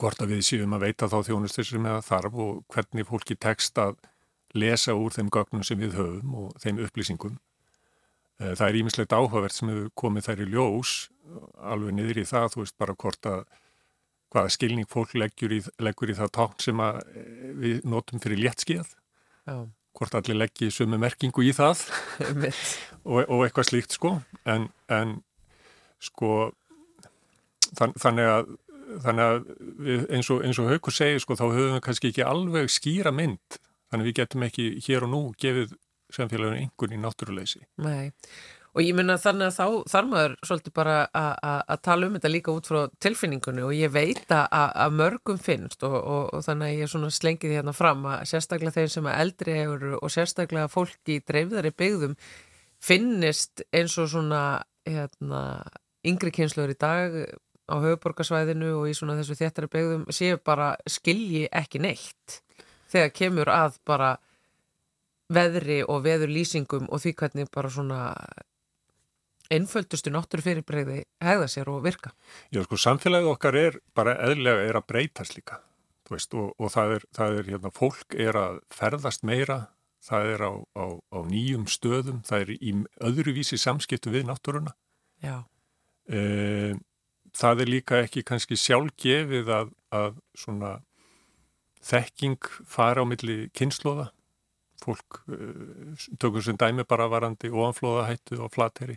[0.00, 3.76] Hvort að við séum að veita þá þjónustur sem eða þarf og hvernig fólki tekst
[3.78, 3.98] að
[4.56, 7.36] lesa úr þeim gögnum sem við höfum og þeim upplýsingum.
[8.40, 10.94] Eh, Það er ímislegt áhugavert sem hefur komið þær í ljós
[11.62, 13.42] alveg niður í það, þú veist bara hvort að
[14.30, 17.02] hvaða skilning fólk leggur í, leggur í það tákn sem eh,
[17.60, 18.94] við notum fyrir léttskíð,
[19.46, 19.56] já,
[19.98, 21.84] hvort allir leggji sömu merkingu í það.
[23.00, 24.10] Og, og eitthvað slíkt sko.
[24.44, 25.14] En, en
[26.04, 26.50] sko
[27.78, 28.50] þann, þannig að
[29.00, 29.38] þannig að
[29.86, 33.56] við, eins og, og Haukur segir sko, þá höfum við kannski ekki alveg skýra mynd.
[33.90, 35.72] Þannig að við getum ekki hér og nú gefið
[36.16, 37.62] samfélaginu einhvern í náttúruleysi.
[37.84, 38.10] Nei,
[38.70, 42.52] og ég minna þannig að þá þarf maður svolítið bara að- tala um þetta líka
[42.54, 46.82] út frá tilfinningunni og ég veit að mörgum finnst og, og, og þannig að ég
[46.86, 51.18] er svona slengið hérna fram að sérstaklega þeir sem að eldri hefur og sérstaklega fólki
[51.18, 52.14] í dreifðari byggðum
[52.80, 55.62] finnist eins og svona hérna,
[56.06, 57.16] yngri kynsluður í dag
[57.70, 62.40] á höfuborgarsvæðinu og í svona þessu þéttari byggðum séu bara skilji ekki neitt
[62.90, 64.14] þegar kemur að bara
[65.30, 68.00] veðri og veðurlýsingum og því hvernig bara svona
[69.50, 72.12] einföldustu náttúrufyrirbreyði hegða sér og virka.
[72.54, 75.58] Já, sko, samfélagið okkar er bara eðlega er að breytast líka,
[76.06, 79.58] þú veist, og, og það er, það er, hérna, fólk er að ferðast meira,
[80.06, 82.74] það er á, á, á nýjum stöðum, það er í
[83.10, 84.76] öðruvísi samskiptu við náttúruna.
[85.20, 85.42] Já,
[86.10, 86.74] E,
[87.36, 90.72] það er líka ekki kannski sjálfgefið að, að svona
[91.86, 94.10] þekking fara á milli kynnslóða.
[94.80, 95.38] Fólk e,
[96.20, 98.96] tökur sem dæmi bara varandi ofanflóðahættu og flateri.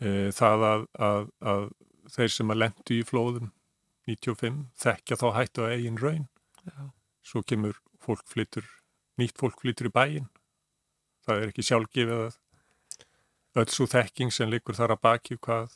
[0.00, 1.68] E, það að, að, að
[2.16, 3.52] þeir sem að lendu í flóðum
[4.06, 6.26] 95 þekkja þá hættu að eigin raun.
[6.66, 6.82] já,
[7.26, 8.66] Svo kemur fólk flyttur,
[9.18, 10.28] nýtt fólk flyttur í bæin.
[11.26, 12.36] Það er ekki sjálfgefið að
[13.62, 15.72] öll svo þekking sem liggur þar að baki hvað,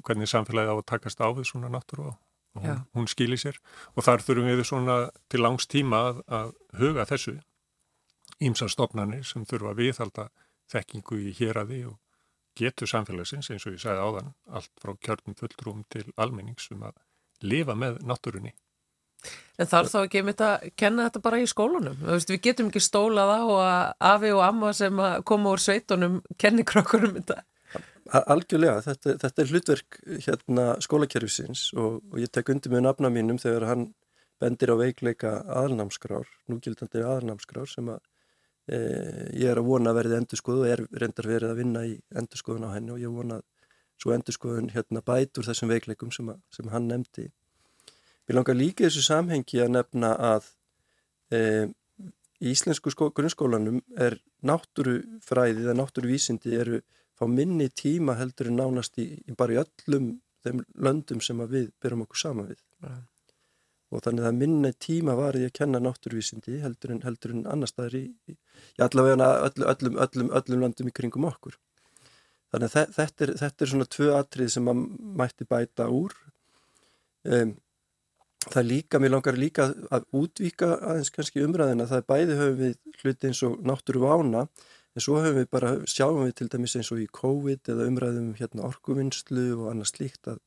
[0.00, 2.16] hvernig samfélagið á að takast á við svona náttúru og
[2.58, 3.60] hún, hún skilir sér.
[3.94, 4.98] Og þar þurfum við svona
[5.30, 7.36] til langs tíma að, að huga þessu
[8.44, 10.28] ímsa stopnarnir sem þurfa að viðhalda
[10.72, 11.96] þekkingu í héraði og
[12.58, 16.96] getur samfélagsins eins og ég sagði áðan allt frá kjörnum fulltrúum til almennings um að
[17.46, 18.52] lifa með náttúrunni.
[19.58, 21.96] En þarf þá ekki einmitt að kenna þetta bara í skólunum?
[21.98, 25.62] Þú Veist, við getum ekki stólað á að afi og amma sem að koma úr
[25.62, 27.40] sveitunum kenni krokkurum þetta.
[28.14, 33.10] A- Algjörlega, þetta, þetta er hlutverk hérna skólakerfisins og, og ég tek undir með nafna
[33.12, 33.88] mínum þegar hann
[34.38, 37.98] bendir á veikleika aðalnámskrár, núgildandi aðalnámskrár sem að
[38.68, 42.68] ég er að vona að verði endurskoðu og er reyndar verið að vinna í endurskoðun
[42.68, 43.40] á henni og ég vona
[43.98, 47.28] svo endurskoðun hérna bætur þessum veikleikum sem, að, sem hann nefndi.
[48.28, 50.50] Mér langar líka þessu samhengi að nefna að
[51.32, 51.40] e,
[52.44, 56.82] í íslensku skó, grunnskólanum er náttúrufræði eða náttúruvísindi eru
[57.18, 60.12] fá minni tíma heldur en nánast í, í bara í öllum
[60.44, 62.60] þeim löndum sem við byrjum okkur saman við.
[62.84, 62.92] Já.
[63.88, 67.70] Og þannig að minni tíma var í að kenna náttúruvísindi heldur en, heldur en annar
[67.70, 68.34] staðar í, í,
[68.84, 71.56] allavega öll, öllum, öllum, öllum löndum í kringum okkur.
[72.52, 74.82] Þannig að þe- þetta er, þetta er svona tvö atrið sem að
[75.22, 76.16] mætti bæta úr.
[77.28, 77.54] Um,
[78.44, 82.60] það er líka, mér langar líka að útvíka aðeins kannski umræðina, það er bæði höfum
[82.62, 84.46] við hluti eins og náttúru vána
[84.98, 88.32] En svo höfum við bara, sjáum við til dæmis eins og í COVID eða umræðum
[88.34, 90.40] hérna orkuvinnslu og annað slíkt að,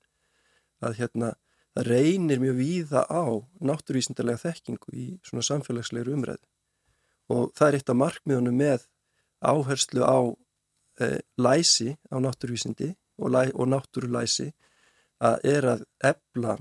[0.84, 1.30] að hérna
[1.76, 3.24] það reynir mjög víða á
[3.64, 6.44] náttúrvísindarlega þekkingu í svona samfélagslegri umræðu.
[7.32, 8.88] Og það er eitt af markmiðunum með
[9.42, 10.20] áherslu á
[11.00, 11.08] e,
[11.40, 14.52] læsi á náttúrvísindi og, læ, og náttúrulæsi
[15.22, 16.58] að er að ebla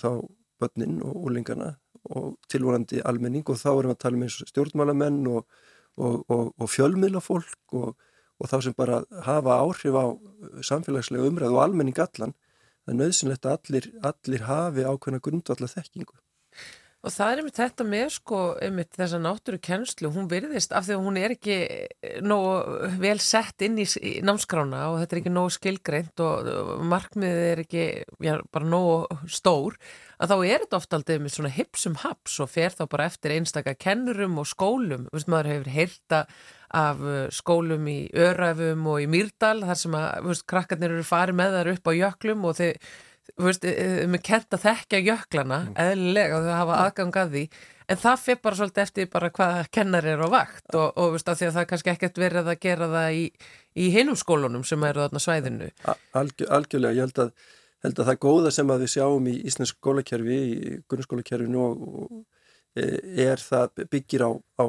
[0.00, 0.10] þá
[0.58, 1.76] börnin og úlingarna
[2.08, 5.44] og tilvonandi almenning og þá erum við að tala um eins og stjórnmálamenn og
[5.98, 7.96] og, og, fjölmiðlafólk og,
[8.46, 10.06] þá sem bara hafa áhrif á
[10.62, 12.34] samfélagslega umræð og almenning allan,
[12.88, 16.14] það er nöðsynlegt að allir, allir hafi ákveðna grundvallar þekkingu.
[17.08, 20.96] Og það er einmitt þetta með sko, einmitt þessa náttúru kennslu, hún virðist af því
[20.98, 21.56] að hún er ekki
[22.20, 23.86] nógu vel sett inn í,
[24.28, 26.50] námskrána og þetta er ekki nógu skilgreint og
[26.90, 27.86] markmiðið er ekki
[28.28, 29.78] já, bara nógu stór,
[30.20, 33.38] að þá er þetta oft aldrei með svona hipsum haps og fer þá bara eftir
[33.38, 36.22] einstaka kennurum og skólum, Þú veist, maður hefur heyrta
[36.76, 41.08] af uh, skólum í Örafum og í Mýrdal þar sem að þú veist, krakkarnir eru
[41.08, 42.82] farið með þar upp á jöklum og þeir
[43.34, 43.66] þú veist,
[44.04, 47.44] um er kent að þekkja jöklana eðlilega og þau hafa aðgang að því.
[47.88, 51.30] En það fyrir bara svolítið eftir bara hvað kennar er á vakt og, og veist,
[51.30, 53.22] því að það er kannski ekkert verið að gera það í,
[53.80, 55.70] í hinum skólunum sem eru þarna svæðinu.
[56.20, 57.46] Algjör, algjörlega, ég held að,
[57.86, 61.64] held að það góða sem að við sjáum í Íslensk skólakerfi, í grunnskólakerfinu
[62.76, 62.84] e,
[63.24, 64.64] er það byggir á, á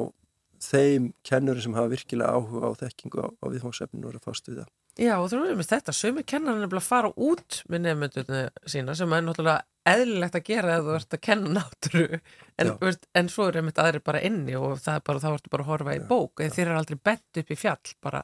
[0.60, 4.62] þeim kennurum sem hafa virkilega áhuga á þekkingu á, á viðfóngsefninu og að fást við
[4.62, 4.72] það.
[5.00, 9.12] Já, og þú með þetta, sömu kennar nefnilega að fara út með nefndunni sína sem
[9.16, 12.72] er náttúrulega eðlilegt að gera ef þú ert að kenna náttúru en, Já.
[12.82, 15.64] veist, en svo er einmitt aðri bara inni og það er bara, þá ertu bara
[15.64, 18.22] að horfa í bók en þér er aldrei bent upp í fjall bara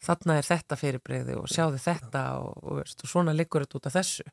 [0.00, 3.90] þarna er þetta fyrirbreyði og sjáðu þetta og, og, veist, og svona liggur þetta út
[3.90, 4.30] af þessu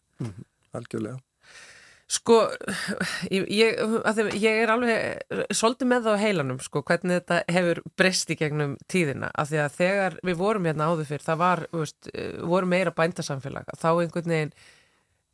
[0.77, 1.19] Algjörlega.
[2.07, 2.37] Sko,
[3.35, 8.37] ég, ég, er alveg svolítið með það á heilanum, sko, hvernig þetta hefur breyst í
[8.39, 12.37] gegnum tíðina, af því að þegar við vorum hérna áður fyrr, það var, veist, eh,
[12.47, 14.55] voru meira bændasamfélag, þá einhvern veginn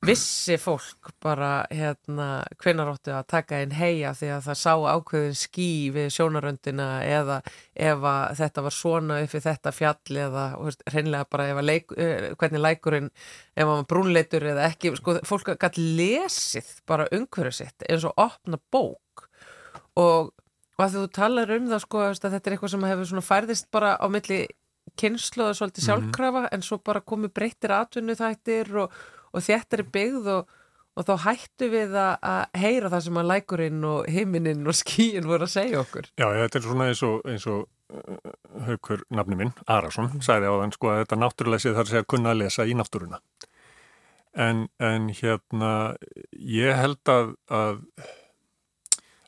[0.04, 5.38] vissi fólk bara hérna hvenar áttu að taka inn heia því að það sá ákveðin
[5.40, 7.38] ský við sjónaröndina eða
[7.72, 8.04] ef
[8.40, 13.10] þetta var svona upp við þetta fjall eða veist, hreinlega bara leik, eh, hvernig lækurinn
[13.56, 18.20] ef hann var brúnleitur eða ekki sko, fólk gæti lesið bara umhverju sitt eins og
[18.20, 19.30] opna bók.
[19.96, 20.34] Og,
[20.76, 23.96] og að þú talar um það sko að þetta er eitthvað sem hefur færðist bara
[23.96, 24.44] á milli
[25.00, 29.04] kynslu og svolítið sjálfkrafa en svo bara komið breyttir atvinnu þættir og,
[29.34, 30.58] og þéttari byggð og,
[30.94, 35.30] og þá hættu við að, að heyra það sem að lækurinn og himinin og skíin
[35.30, 38.36] voru að segja okkur Já, þetta er svona eins og, eins og uh,
[38.68, 42.12] haukur nafni minn, Arason, sagði á þann sko að þetta náttúrulega sé þar að segja
[42.14, 43.22] kunna að lesa í náttúruna.
[44.34, 45.72] En, en hérna,
[46.34, 47.82] ég held að, að,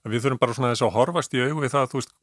[0.02, 2.15] að við þurfum bara svona þess að horfast í augu við það, þú veist,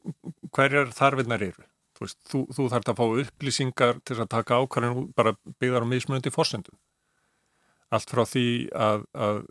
[0.57, 1.67] hverjar þarfinnar eru.
[1.93, 5.91] Þú veist, þú, þú þarf að fá upplýsingar til að taka ákvarðin bara byggðar á
[5.93, 6.75] mismunandi fórsendum.
[7.93, 9.41] Allt frá því að, að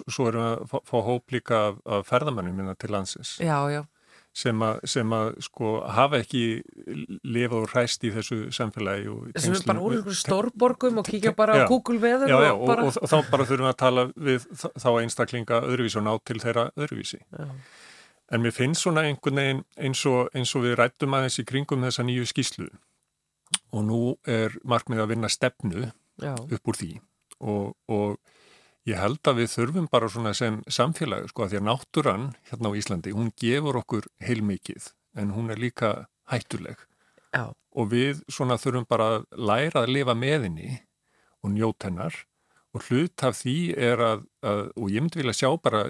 [0.00, 3.34] svo erum við að fá, fá hóp líka af, af ferðamennum minna til landsins.
[3.44, 3.82] Já, já,
[4.36, 6.42] sem að, sem að sko hafa ekki
[7.26, 9.10] lifað og ræst í þessu samfélagi
[9.42, 12.86] sem er bara úr einhverjum stórborgum og kíkja bara á Google veður og og, bara
[12.86, 16.38] og, og þá bara þurfum við að tala við þá einstaklinga öðruvísi og ná til
[16.44, 17.20] þeirra öðruvísi.
[17.26, 17.50] Já.
[18.30, 21.82] En mér finnst svona einhvern veginn eins og, eins og við rættum aðeins í kringum
[21.88, 22.68] þessa nýju skýslu
[23.74, 25.88] og nú er markmið að vinna stefnu
[26.20, 26.92] Já, upp úr því
[27.40, 28.18] og, og
[28.88, 32.72] ég held að við þurfum bara svona sem samfélag sko að því að náttúran hérna
[32.72, 36.78] á Íslandi, hún gefur okkur heilmikið en hún er líka hættuleg.
[37.34, 40.70] Já, og við svona þurfum bara að læra að lifa með henni
[41.40, 42.24] og njóta hennar.
[42.70, 45.88] Og hlut af því er að, að og ég myndi vilja sjá bara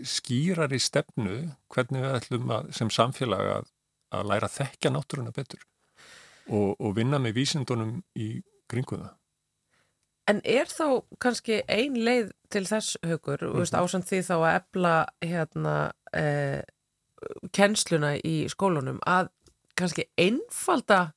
[0.00, 1.34] skýrar í stefnu
[1.72, 3.68] hvernig við ætlum að, sem samfélag að,
[4.16, 5.60] að læra að þekkja náttúruna betur
[6.48, 8.38] og, og vinna með vísindunum í
[8.70, 9.12] kringum það.
[10.30, 13.80] En er þá kannski ein leið til þess hugur, mm -hmm.
[13.80, 16.62] ásand því þá að ebla hérna eh,
[17.52, 19.28] kennsluna í skólunum að
[19.78, 21.12] kannski einfalda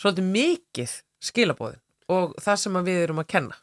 [0.00, 1.82] svolítið mikið skilabóðin
[2.12, 3.56] og það sem við erum að kenna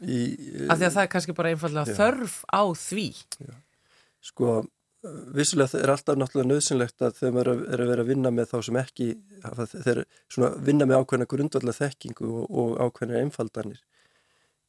[0.00, 0.20] í,
[0.68, 1.96] af því að það er kannski bara einfallega Já.
[2.00, 3.06] þörf á því
[4.22, 4.54] sko
[5.02, 8.56] vissulega er alltaf náttúrulega nöðsynlegt að þegar maður er að vera að vinna með þá
[8.66, 9.08] sem ekki
[9.72, 10.02] þeir
[10.62, 13.82] vinna með ákveðna grundvallar þekkingu og, og ákveðna einfaldanir.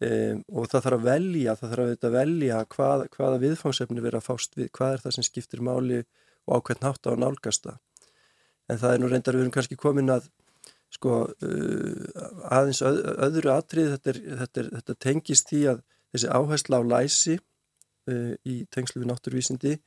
[0.03, 4.03] Um, og það þarf að velja það þarf að auðvitað að velja hvað, hvaða viðfangsefni
[4.03, 7.21] vera að fást við, hvað er það sem skiptir máli og ákveðn hátt á að
[7.21, 7.77] nálgast það.
[8.73, 10.27] En það er nú reyndar við erum kannski komin að
[10.93, 16.33] sko uh, aðeins öð, öðru atrið þetta, er, þetta, er, þetta tengist því að þessi
[16.41, 19.77] áhersla á læsi uh, í tengslu við náttúruvísindi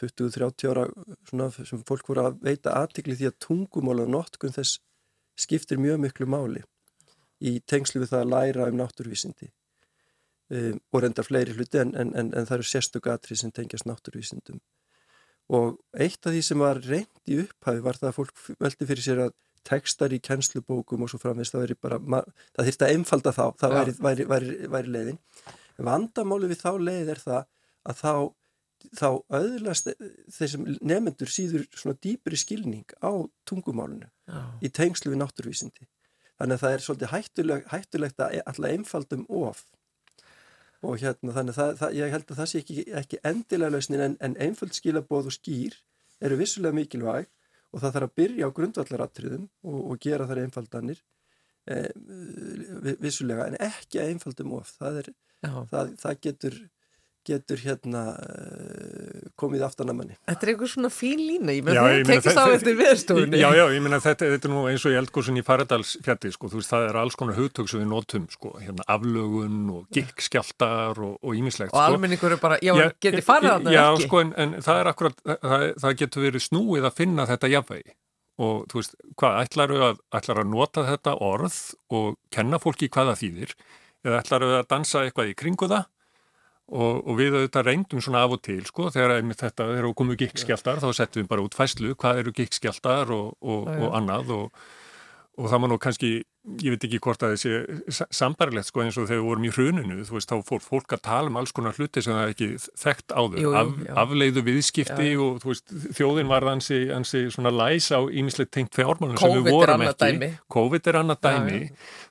[0.00, 0.86] 20-30 ára
[1.28, 4.80] svona, sem fólk voru að veita aðtikli því að tungumál og notkun þess
[5.38, 6.62] skiptir mjög miklu máli
[7.42, 9.50] í tengslu við það að læra um náttúruvísindi
[10.52, 13.88] um, og reynda fleiri hluti en, en, en, en það eru sérstök atrið sem tengjast
[13.88, 14.60] náttúruvísindum.
[15.52, 19.04] Og eitt af því sem var reynd í upphæfi var það að fólk veldi fyrir
[19.04, 19.32] sér að
[19.66, 21.98] tekstar í kennslubókum og svo framvegst það veri bara,
[22.54, 25.18] það þyrfti að einfalda þá, það væri, væri, væri, væri leiðin.
[25.82, 27.44] Vandamáli við þá leið er það
[27.90, 28.14] að þá,
[28.96, 29.08] þá
[29.38, 29.90] öðlast
[30.32, 33.12] þessum nefnendur síður svona dýpri skilning á
[33.48, 35.86] tungumálunu Já, í tengslu við náttúruvísindi.
[36.40, 39.62] Þannig að það er svolítið hættuleg, hættulegt að alltaf einfaldum of.
[40.82, 44.04] Og hérna þannig að það, það, ég held að það sé ekki, ekki endilega lausnin
[44.08, 45.78] en, en einföld skilabóð og skýr
[46.22, 47.28] eru vissulega mikilvæg
[47.72, 51.02] og það þarf að byrja á grundvallaratriðum og, og gera þar einfaldanir
[51.70, 51.90] eh,
[53.00, 54.74] vissulega en ekki einfaldum of.
[54.80, 55.12] Það, er,
[56.02, 56.58] það getur
[57.26, 60.16] getur hérna uh, komið aftan að manni.
[60.28, 63.64] Þetta er einhver svona fín lína, ég Já, meina, tekist á eftir viðstofunni Já, já,
[63.74, 66.72] ég meina þetta, þetta er nú eins og í eldgóðsinn í Faradalsfjalli, sko, þú veist,
[66.74, 71.38] það er alls konar hugtök sem við notum, sko, hérna aflögun og gikkskjáltar og, og
[71.38, 71.86] ímislegt, og sko.
[71.88, 74.08] almenningur er bara, já, geti farið þarna Já, ekki?
[74.08, 77.96] sko, en, en það er akkurat, það, það getur verið snúið að finna þetta jafnvegi
[78.42, 81.56] og þú veist, hvað, ætlaru að, ætlaru að nota þetta orð
[81.92, 83.56] og kenna fólki hvað það þýðir?
[84.02, 85.84] Eða ætlaru að dansa eitthvað í kringu það
[86.70, 89.96] og, og við auðvitað reyndum svona af og til, sko, þegar einmitt þetta, þegar við
[89.98, 94.32] komum gikkskjáltar, þá settum við bara út fæslu, hvað eru gikkskjáltar og, og, og annað
[94.36, 94.62] og,
[95.40, 96.08] og það var nú kannski,
[96.60, 99.94] ég veit ekki hvort að þessi sambarilegt sko eins og þegar við vorum í hruninu,
[100.04, 102.48] þú veist, þá fór fólk að tala um alls konar hluti sem það ekki
[102.82, 103.92] þekkt áður, Jú, jú, Af, já.
[104.02, 105.20] afleiðu viðskipti Já, já.
[105.24, 109.48] og þú veist, þjóðin var ansi, ansi svona læs á ímislegt tengt fjármálum sem við
[109.56, 110.10] vorum ekki.
[110.12, 110.30] dæmi.
[110.52, 111.60] COVID er annað Já, dæmi,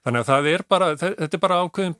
[0.05, 1.95] þannig að það er bara, þe- þetta er bara ákveðin,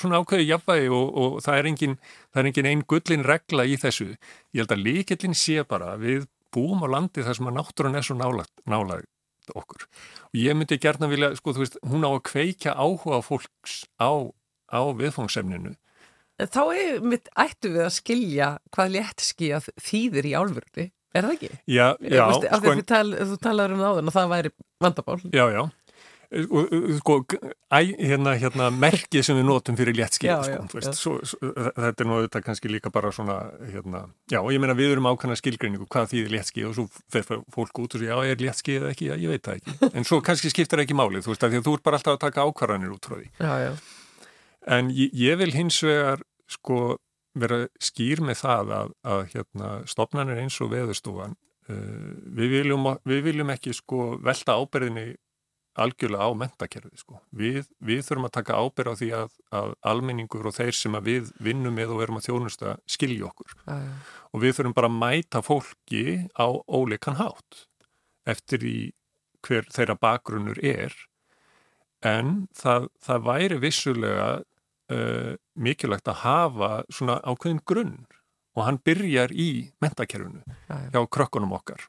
[0.00, 1.98] svona ákveði jafnvægi og, og það er engin,
[2.32, 4.10] það er engin ein gullin regla í þessu.
[4.56, 8.04] Ég held að líkillin sé bara við búum á landi þar sem að náttúrun er
[8.06, 9.08] svo nálagt, nálagt
[9.52, 9.84] okkur.
[10.32, 14.10] Og ég myndi gerna vilja, sko, þú veist, hún á að kveikja áhuga fólks á
[14.72, 15.74] á viðfangsefninu
[16.42, 21.28] En þá er mitt ættu við að skilja hvað léttski að þýðir í álfurði, er
[21.28, 21.50] það ekki?
[21.70, 25.20] Já, já, af því sko, tal, þú talar um það áðan og það væri vandabál.
[25.30, 25.62] já, já
[26.98, 27.16] sko,
[27.70, 30.38] hérna, hérna merkið sem við notum fyrir léttskið Já,
[30.96, 33.38] sko, þetta er nú auðvitað kannski líka bara svona
[33.70, 37.26] hérna, já, og ég meina við erum ákvæmna skilgreiningu hvað þýðir léttskið og svo fer
[37.54, 39.76] fólk út og segja, já, er léttskið eða ekki, já, ég veit það ekki.
[40.00, 42.16] En svo kannski skiptir ekki málið, þú veist, af því að þú ert bara alltaf
[42.16, 43.30] að taka ákvarðanir út frá því.
[43.38, 43.72] Já, já.
[44.74, 46.78] En ég, ég vil hins vegar sko
[47.34, 53.22] vera skýr með það að, að hérna, stopnarnir eins og veðustofan uh, við, viljum, við
[53.28, 55.08] viljum ekki sko velta ábyrðinni
[55.80, 57.20] algjörlega á mentakerfið sko.
[57.34, 61.32] Við, við þurfum að taka ábyrð á því að, að almenningur og þeir sem við
[61.42, 63.78] vinnum með og erum að þjónusta skilja okkur já.
[64.30, 66.04] og við þurfum bara að mæta fólki
[66.38, 67.64] á óleikan hátt
[68.28, 68.78] eftir í
[69.44, 70.94] hver þeirra bakgrunnur er
[72.04, 77.96] en það, það væri vissulega uh, mikilvægt að hafa svona ákveðin grunn
[78.54, 80.88] og hann byrjar í mentakerfinu Já, já.
[80.94, 81.88] hjá krökkunum okkar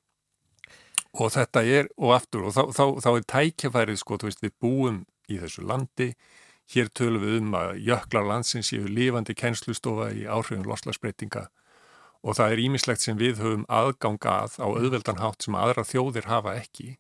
[1.15, 4.55] og þetta er, og aftur, og þá, þá, þá er tækjafærið, sko, þú veist, við
[4.61, 6.09] búum í þessu landi,
[6.73, 11.47] hér tölum við um að jöklar landsins séu lifandi kennslustofa í áhrifum loslagsbreytinga
[12.25, 16.25] og það er ímislegt sem við höfum aðganga að á auðveldan hátt sem aðra þjóðir
[16.25, 16.95] hafa ekki.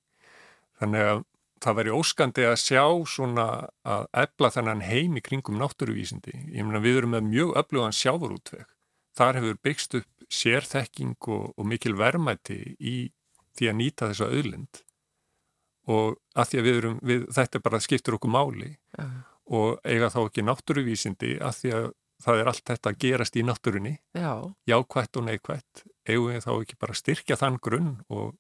[0.77, 1.23] Þannig að
[1.65, 3.47] það væri óskandi að sjá svona
[3.87, 6.35] að ebla þennan heim í kringum náttúruvísindi.
[6.53, 8.67] Ég meina við erum með mjög öflugan sjávarútveg.
[9.17, 12.95] Þar hefur byggst upp sérþekking og, og mikil verðmæti í
[13.55, 14.81] því að nýta þessa auðlind
[15.85, 19.05] og að því að við erum, við, þetta bara skiptur okkur máli Já.
[19.53, 21.91] og eiga þá ekki náttúruvísindi að því að
[22.25, 24.31] það er allt þetta að gerast í náttúrunni, Já,
[24.69, 28.35] jákvætt og neikvætt, eigum við þá ekki bara styrkja þann grunn og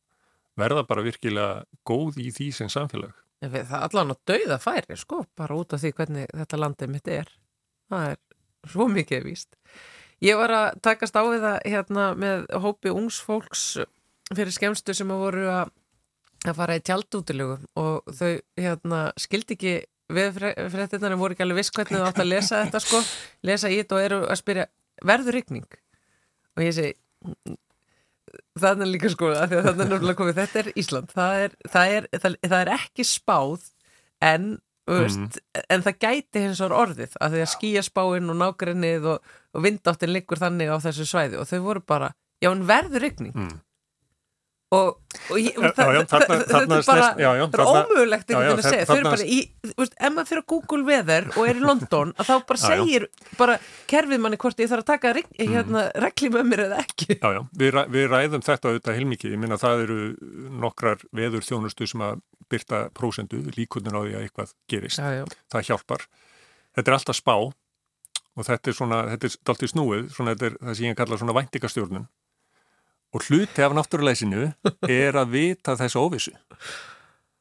[0.59, 3.13] verða bara virkilega góð í því sem samfélag.
[3.43, 7.11] Það er allan að dauða færi, sko, bara út af því hvernig þetta landið mitt
[7.11, 7.33] er.
[7.91, 9.59] Það er svo mikið víst.
[10.23, 13.65] Ég var að takast á við það hérna með hópi ungs fólks
[14.33, 15.73] fyrir skemmstu sem að voru að,
[16.49, 19.75] að fara í tjaldútilegu og þau hérna skildi ekki
[20.15, 20.39] við
[20.73, 22.99] fréttinnar en voru ekki alveg viss hvernig þau átt að lesa þetta sko,
[23.49, 24.65] lesa í þetta og eru að spyrja,
[25.05, 25.65] verður rigning?
[26.55, 26.93] Og ég segi,
[28.59, 32.07] þannig líka sko að þannig er náttúrulega komið, þetta er Ísland það er, það er,
[32.21, 33.65] það, það er ekki spáð
[34.29, 34.47] en,
[34.87, 35.39] þú veist,
[35.73, 40.13] en það gæti hins vegar orðið að því að skíaspáin og nágrennið og, og vindáttin
[40.13, 42.11] liggur þannig á þessu svæði og þau voru bara,
[42.43, 43.55] já en verður rigning Mm.
[44.73, 44.97] Og,
[45.29, 48.29] og ég, Já, það, já, það, þarna- þarna er bara já, já, er þarna- ómögulegt
[48.29, 49.37] já, já, einhvern veginn að segja, þau eru bara í
[49.85, 52.81] ef maður fyrir að Google veður og er í London að þá bara Já, já.
[52.81, 53.05] segir
[53.37, 53.57] bara
[53.93, 55.51] kerfið manni hvort ég þarf að taka Mm.
[55.53, 57.07] hérna, regli með mér eða ekki.
[57.21, 59.99] Já, já, við, við ræðum þetta auðvitað heilmikið, ég minna það eru
[60.65, 65.25] nokkrar veður þjónustu sem að byrta prósendu, líkundin á því að eitthvað gerist, já, já,
[65.53, 66.05] það hjálpar.
[66.75, 67.35] Þetta er alltaf spá
[68.35, 71.17] og þetta er svona, þetta er dálítið snúið svona þetta er það sem ég kalla
[71.21, 72.07] svona væntingastjórnun
[73.15, 74.49] og hluti af náttúruleysinu
[74.91, 76.33] er að vita þessu óvissu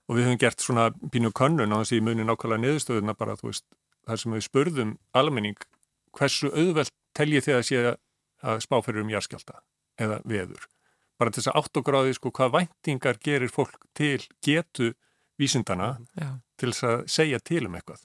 [0.09, 3.64] og við höfum gert svona pínu könnun á þessi muni nákvæmlega niðurstöðuna bara, veist,
[4.07, 5.59] þar sem við spurðum almenning
[6.14, 7.83] hversu auðvelt teljið þið að sé
[8.45, 9.61] að spá fyrir um jarskjálta
[10.01, 10.68] eða veður.
[11.18, 14.93] Bara til þess að átt og gráði sko hvað væntingar gerir fólk til getu
[15.41, 18.03] vísindana já, til þess að segja til um eitthvað.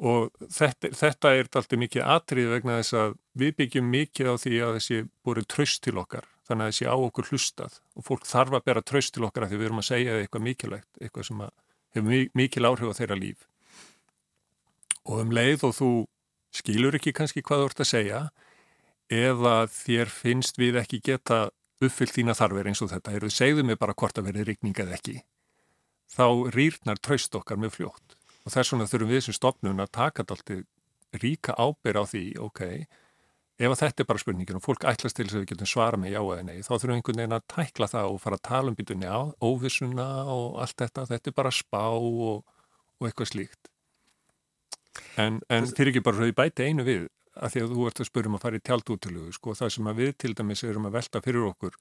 [0.00, 4.60] Og þetta, þetta er alltaf mikið atrið vegna þess að við byggjum mikið á því
[4.64, 8.56] að þessi búið tröst til okkar, þannig að þessi á okkur hlustað og fólk þarf
[8.58, 11.40] að bera tröst til okkar að því við erum að segja eitthvað mikilvægt, eitthvað sem
[11.94, 13.46] hefur mi- mikil áhrif á þeirra líf.
[15.08, 15.90] Og um leið og þú
[16.54, 18.20] skilur ekki kannski hvað þú ert að segja
[19.10, 21.40] eða þér finnst við ekki geta
[21.80, 24.98] uppfyllt þína þarfir eins og þetta, eru segðu mig bara hvort að verði rigning eða
[24.98, 25.16] ekki,
[26.12, 30.26] þá rýrnar tröst okkar með fljótt og þess vegna þurfum við sem stopnum að taka
[30.26, 32.60] alltaf ríka ábyrð á því, ok,
[33.60, 36.00] ef að þetta er bara spurningin og fólk ætlast til þess að við getum svara
[36.00, 38.46] með já eða nei, þá þurfum við einhvern veginn að tækla það og fara að
[38.48, 42.40] tala um býtunni á óvissuna og allt þetta, þetta er bara spá og,
[43.00, 43.70] og eitthvað slíkt.
[45.20, 47.06] En, en fyrir ekki bara svo ég bæti einu við,
[47.36, 49.92] að því að þú ert að spyrja um að fara í tjaldútilögu, sko, það sem
[49.92, 51.78] að við til dæmis erum að velta fyrir okkur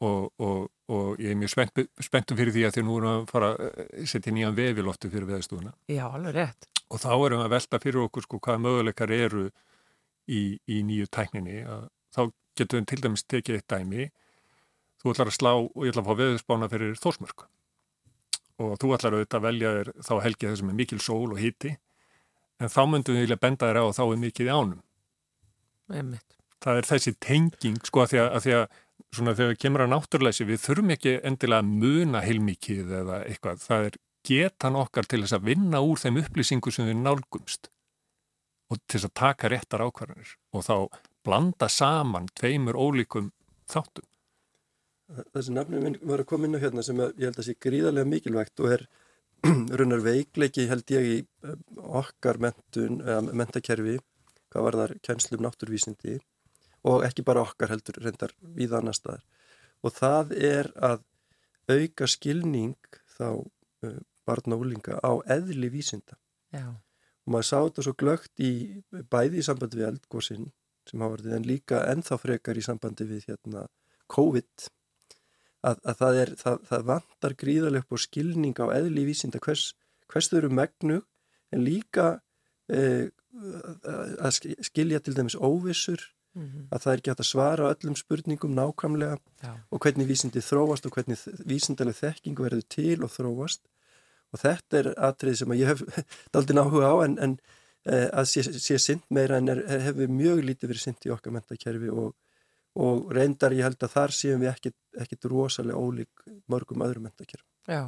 [0.00, 3.24] og, og, og ég er mjög spennt, spenntum fyrir því að því nú erum að
[3.30, 6.70] fara að setja nýjan vefiloftu fyrir veðstúðuna já, alveg rétt.
[6.90, 9.50] Og þá erum við að velta fyrir okkur sko hvaða möguleikar eru
[10.30, 11.62] í, í nýju tækninni
[12.14, 12.22] þá
[12.58, 14.08] getum við til dæmis tekið eitt dæmi.
[15.00, 17.46] Þú ætlar að slá og ég ætla að fá veðurspána fyrir þórsmörk.
[18.60, 21.76] Og þú ætlar auðvitað að velja þér þá helgið þessum er mikil sól og hiti
[22.60, 24.82] en þá myndum við vilja benda þér á að þá er mikið í ánum.
[25.90, 26.36] Einmitt.
[26.62, 28.64] það er þessi tenging sko að því að, að, því að
[29.16, 33.64] svona þegar við kemur að náttúruleysi við þurfum ekki endilega að muna heilmikið eða eitthvað,
[33.64, 33.96] það er
[34.28, 37.70] getan okkar til þess að vinna úr þeim upplýsingu sem við nálgumst
[38.70, 40.76] og til þess að taka réttar ákvarðanir og þá
[41.26, 43.32] blanda saman tveimur ólíkum
[43.70, 44.06] þáttum.
[45.34, 47.56] Þessi nafnum minn var að koma inn á hérna sem að, ég held að sé
[47.58, 48.86] gríðarlega mikilvægt og er
[49.80, 51.16] raunar veikleiki held ég í
[51.48, 51.56] eh,
[52.00, 53.96] okkar mentun, eða mentakerfi,
[54.52, 56.18] hvað var þar kænslum náttúrvísindi
[56.90, 59.24] og ekki bara okkar heldur reyndar við annar staðar.
[59.84, 61.02] Og það er að
[61.70, 62.76] auka skilning
[63.16, 63.98] þá uh,
[64.28, 66.16] barn og úlinga á eðli vísinda.
[66.52, 66.72] Já.
[67.26, 68.52] Og maður sá þetta svo glögt í
[69.12, 70.50] bæði í sambandi við eldgósin
[70.88, 73.66] sem hafa verið en líka ennþá frekar í sambandi við hérna
[74.10, 74.68] COVID
[75.66, 79.74] að, að það, er, það, það vantar gríðarlega upp á skilning á eðli vísinda hvers,
[80.10, 81.00] hvers þau eru megnu
[81.54, 82.06] en líka
[82.72, 83.10] eh,
[84.20, 86.00] að skilja til dæmis óvissur
[86.34, 86.64] mm -hmm.
[86.70, 89.52] að það er ekki hægt að svara öllum spurningum nákvæmlega Já.
[89.70, 93.62] og hvernig vísindi þróast og hvernig vísindaleg þekking verður til og þróast
[94.32, 95.82] og þetta er atrið sem ég hef
[96.34, 97.36] daldinn áhuga á en, en
[97.86, 101.36] eh, að sé, sé synd meira en er, hefur mjög lítið verið synd í okkar
[101.36, 102.14] mentakerfi og
[102.78, 107.42] og reyndar ég held að þar séum við ekkit, ekkit rosalega ólík mörgum öðrum mentakjör.
[107.66, 107.82] Já,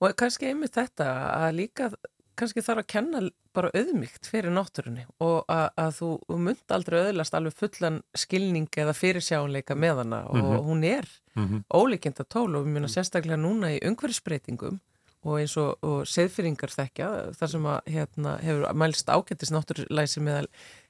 [0.00, 1.06] og kannski einmitt þetta
[1.36, 1.92] að líka
[2.38, 3.20] kannski þarf að kenna
[3.52, 8.94] bara auðmygt fyrir náttúrunni og að, að þú mynd aldrei auðlast alveg fullan skilning eða
[8.96, 10.64] fyrirsjáleika með hana og mm -hmm.
[10.66, 11.62] hún er mm -hmm.
[11.68, 14.80] ólíkjönda tól og við minna sérstaklega núna í umhverfsbreytingum
[15.22, 17.08] og eins og, og seðfyringar þekkja
[17.38, 20.48] þar sem að hérna, hefur mælst ágættis náttúrulæsi meðal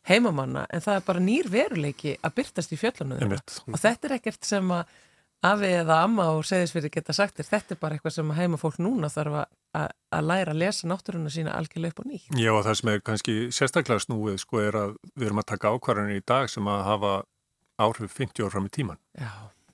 [0.08, 4.48] heimamanna en það er bara nýr veruleiki að byrtast í fjöllunum og þetta er ekkert
[4.48, 4.86] sem að
[5.42, 9.10] afi eða amma og segðisfyrir geta sagt þér, þetta er bara eitthvað sem heimafólk núna
[9.10, 12.28] þarf að, að læra að lesa náttúruna sína algjörlega upp og nýtt.
[12.38, 15.74] Já og það sem er kannski sérstaklega snúið sko er að við erum að taka
[15.74, 17.14] ákvarðanir í dag sem að hafa
[17.82, 19.02] áhrif 50 ár fram í tíman.
[19.18, 19.32] Já.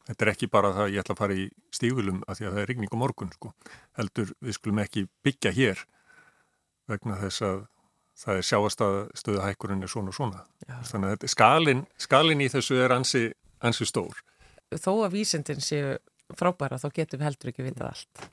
[0.09, 2.55] Þetta er ekki bara það að ég ætla að fara í stígulum að því að
[2.55, 3.51] það er rigning á morgun sko.
[3.99, 5.83] Heldur við skulum ekki byggja hér
[6.89, 7.59] vegna þess að
[8.19, 10.41] það er sjáastöðu hækkurinn er svona og svona.
[10.65, 10.79] Já.
[10.89, 13.29] Þannig að skalin, skalin í þessu er ansi,
[13.61, 14.17] ansi stór.
[14.73, 15.99] Þó að vísindin séu
[16.37, 18.25] frábæra þá getum við heldur ekki vitað allt.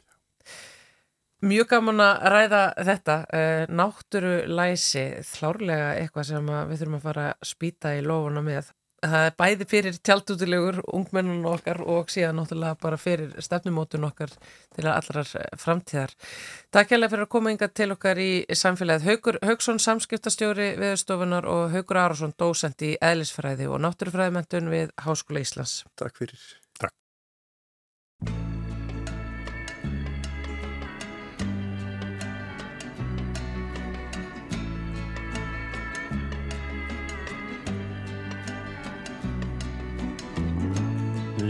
[1.45, 3.15] Mjög gaman að ræða þetta.
[3.35, 8.71] Eh, náttúru læsi, þlárlega eitthvað sem við þurfum að fara að spýta í lofuna með
[9.11, 14.33] það er bæði fyrir tjaldútilegur ungmennun okkar og síðan náttúrulega bara fyrir stefnumótun okkar
[14.75, 15.31] til allrar
[15.61, 16.15] framtíðar.
[16.73, 19.07] Takk hjálpa fyrir að koma yngar til okkar í samfélagið.
[19.09, 25.83] Haugur Haugsson, samskiptastjóri viðstofunar og Haugur Arásson, dósend í eðlisfræði og náttúrufræðimentun við Háskóla Íslands.
[25.99, 26.64] Takk fyrir.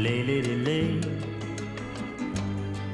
[0.06, 0.12] Takk.
[0.12, 1.02] Lay, lady, lay,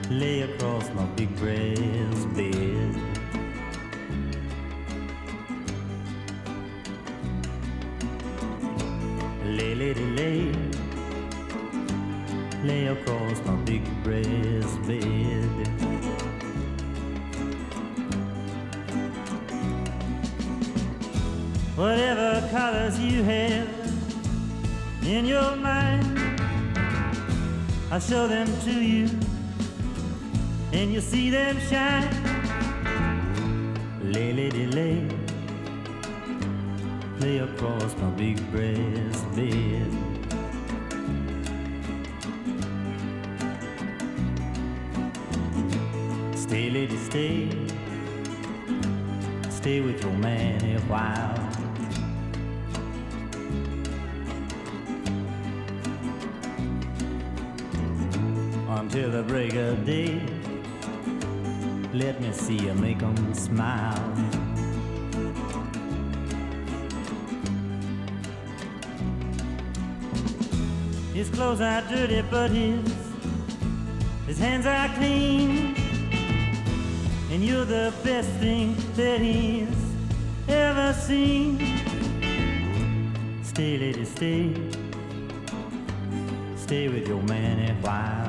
[0.10, 2.96] lay across my big brass bed.
[9.46, 10.52] Lay, lady, lay,
[12.64, 15.68] lay across my big brass bed.
[21.76, 23.68] Whatever colors you have
[25.04, 26.11] in your mind
[27.92, 29.10] I'll show them to you
[30.72, 32.08] and you'll see them shine.
[34.02, 35.06] Lay, lady, lay,
[37.20, 39.92] lay across my big brass bed.
[46.34, 47.50] Stay, lady, stay,
[49.50, 51.41] stay with your man a while.
[58.94, 60.22] Until the break of day.
[61.94, 63.98] Let me see you make them smile.
[71.14, 72.84] His clothes are dirty, but his
[74.28, 75.74] his hands are clean.
[77.32, 79.70] And you're the best thing that he's
[80.50, 81.60] ever seen.
[83.42, 84.54] Stay, lady, stay.
[86.58, 88.21] Stay with your man a while.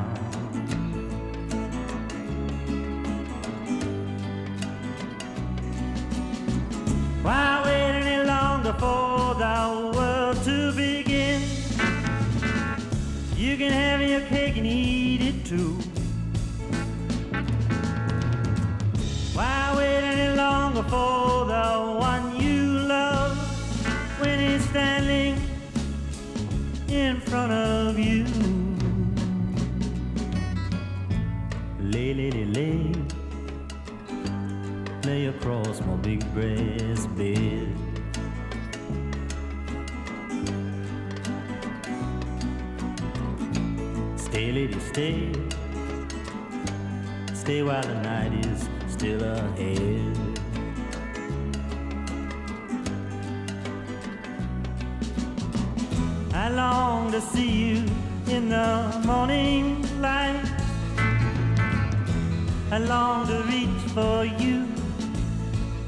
[44.93, 45.33] Stay,
[47.33, 47.63] stay.
[47.63, 50.19] While the night is still ahead.
[56.35, 57.87] I long to see you
[58.29, 60.45] in the morning light.
[62.71, 64.69] I long to reach for you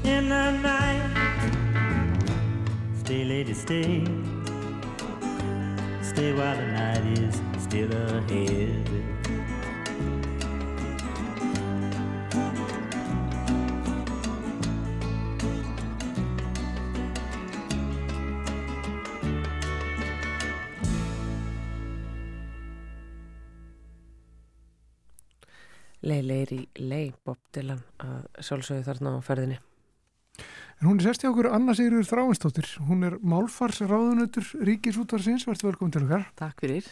[0.03, 1.05] in the night.
[3.03, 4.03] Stay, lady, stay.
[6.01, 7.44] Stay while the night is
[7.75, 8.89] still ahead.
[26.05, 29.57] Lei, leiri, lei, Bob Dylan að sjálfsögðu þarna á ferðinni.
[30.75, 32.67] En hún er sest hjá okkur Anna Sigurður Þráinsdóttir.
[32.87, 36.27] Hún er málfarsráðunötur Ríkisútvarsins, verður velkomin til okkar.
[36.37, 36.85] Takk fyrir.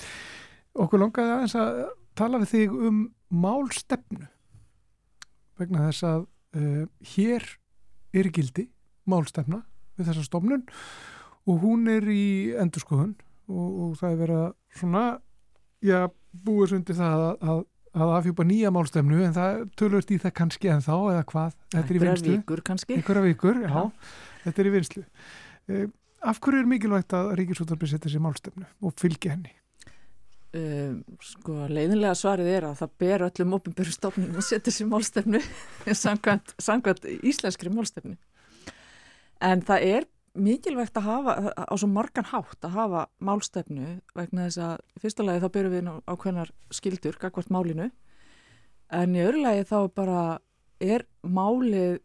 [0.74, 1.82] Okkur langaði aðeins að
[2.18, 3.02] tala við þig um
[3.34, 4.28] málstefnu
[5.60, 6.24] vegna þess að
[6.58, 7.46] uh, hér
[8.14, 8.68] er gildi
[9.10, 9.64] málstefna
[9.98, 10.66] við þessa stofnun
[11.50, 13.14] og hún er í endurskoðun
[13.52, 15.04] og, og það er verið að svona,
[15.84, 16.00] já,
[16.46, 17.64] búið sundi það að, að,
[17.94, 21.94] að afhjúpa nýja málstefnu en það tölvist í það kannski en þá eða hvað, þetta
[21.94, 23.84] er í vinslu einhverja vikur, já, Já.
[24.46, 25.84] þetta er í vinslu uh,
[26.24, 29.52] af hverju er mikilvægt að Ríkisúttarpi setja sér málstefnu og fylgja henni
[30.54, 35.40] Uh, sko, leiðinlega svarið er að það ber öllum opinbjörn stofnum að setja sér málstefnu
[36.04, 38.20] samkvæmt, samkvæmt íslenskri málstefnu.
[39.42, 44.62] En það er mikilvægt að hafa á svo margan hátt að hafa málstefnu vegna þess
[44.68, 47.90] að fyrsta lagi þá berum við á hvernar skildur gagvart málinu.
[48.94, 50.24] En í öðru lagi þá bara
[50.78, 51.98] er málið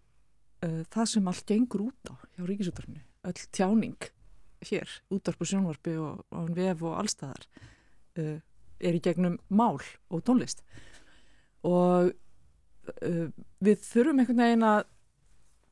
[0.64, 4.12] uh, það sem allt gengur út á hjá ríkisútarfinu, öll tjáning
[4.64, 7.44] hér, útvarp og sjónvarpi og, og vef og allstæðar
[8.18, 8.36] uh,
[8.78, 9.78] er í gegnum mál
[10.10, 10.62] og tónlist.
[11.66, 13.26] Og uh,
[13.64, 14.86] við þurfum einhvern veginn að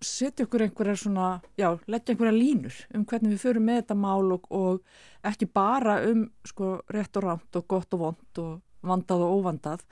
[0.05, 4.33] setja okkur einhverjar svona, já, leggja einhverjar línur um hvernig við förum með þetta mál
[4.35, 8.53] og, og ekki bara um sko rétt og rámt og gott og vond og
[8.87, 9.87] vandað og óvandað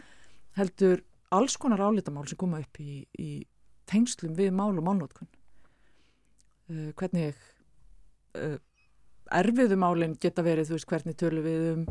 [0.58, 1.02] heldur
[1.34, 3.30] alls konar álitamál sem koma upp í, í
[3.90, 5.30] tengslum við mál og málnótkun
[6.68, 7.32] uh, hvernig
[8.38, 8.58] uh,
[9.34, 11.86] erfiðu málinn geta verið, þú veist, hvernig tölum við um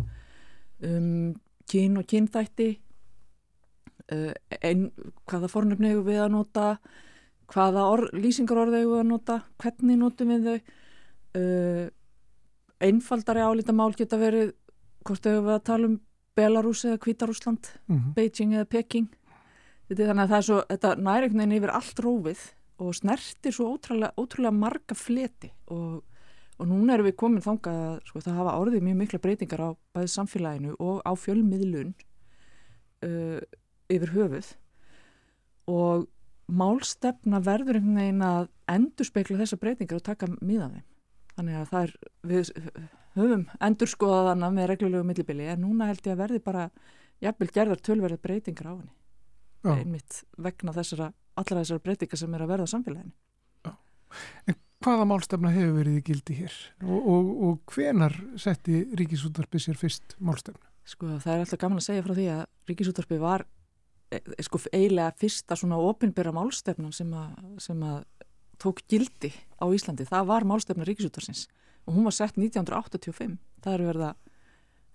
[0.83, 1.33] um
[1.69, 2.69] kyn og kynþætti
[4.11, 4.31] uh,
[4.61, 4.87] ein,
[5.29, 6.67] hvaða fornöfni hefur við að nota
[7.53, 10.57] hvaða or, lýsingarorð hefur við að nota hvernig notum við þau
[11.39, 11.85] uh,
[12.83, 14.53] einfaldari álítamál geta verið
[15.03, 15.99] hvort hefur við að tala um
[16.33, 18.13] Belarus eða Kvítarúsland mm -hmm.
[18.15, 19.07] Beijing eða Peking
[19.87, 22.41] þetta, þannig að það er svo, þetta næringnin yfir allt rófið
[22.83, 26.03] og snertir svo ótrúlega, ótrúlega marga fleti og,
[26.59, 29.69] og núna erum við komin þangað að sko, það hafa orðið mjög mikla breytingar á
[29.95, 31.93] bæði samfélaginu og á fjölmiðlun
[33.07, 33.39] uh,
[33.93, 34.49] yfir höfuð.
[35.73, 36.07] Og
[36.53, 40.89] málstefna verður einhvern veginn að endur spekla þessa breytingar og taka miða þeim.
[41.33, 41.95] Þannig að það er
[42.29, 42.51] við
[43.17, 46.67] höfum endur skoðað hana með reglulegu millibili en núna held ég að verði bara
[47.23, 48.93] jafnvel gerðar tölverðar breytingar á henni.
[49.63, 49.77] Já.
[49.79, 53.13] einmitt vegna þessara allra þessara breytingar sem er að verða á samfélaginu
[54.83, 60.17] Hvaða málstefna hefur verið í gildi hér og, og, og hvenar setti Ríkisúttarpi sér fyrst
[60.19, 60.65] málstefna?
[60.83, 63.45] Sko það er alltaf gaman að segja frá því að Ríkisúttarpi var
[64.11, 68.01] e, e, sko eiginlega fyrsta svona opinbera málstefnan sem að, sem að
[68.59, 70.09] tók gildi á Íslandi.
[70.09, 71.45] Það var málstefna Ríkisúttarsins
[71.87, 73.39] og hún var sett 1985.
[73.63, 74.11] Það eru verða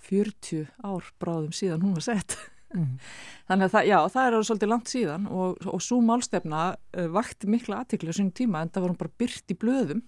[0.05, 2.37] 40 ár bráðum síðan hún var sett.
[2.75, 2.99] Mm.
[3.49, 7.49] Þannig að það, já, það er svolítið langt síðan og, og svo málstefna uh, vakti
[7.49, 10.03] mikla aðtikli á sínum tíma en það var hún bara byrt í blöðum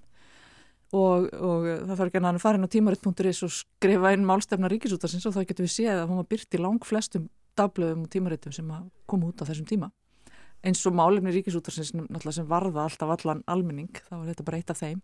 [0.93, 4.71] og, og það þarf ekki að hann fara inn á tímarit.is og skrifa inn málstefna
[4.73, 8.13] ríkisútarsins og þá getur við séð að hún var byrt í lang flestum dagblöðum og
[8.13, 9.91] tímaritum sem að koma út á þessum tíma.
[10.61, 14.83] Eins og málefni ríkisútarsins sem varða alltaf allan almenning þá er þetta bara eitt af
[14.83, 15.01] þeim.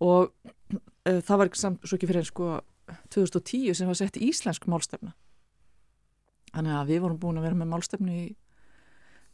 [0.00, 2.54] Og uh, það var samt svo ekki fyrir en sko
[3.12, 5.12] 2010 sem var sett íslensk málstefna
[6.50, 8.28] Þannig að við vorum búin að vera með málstefnu í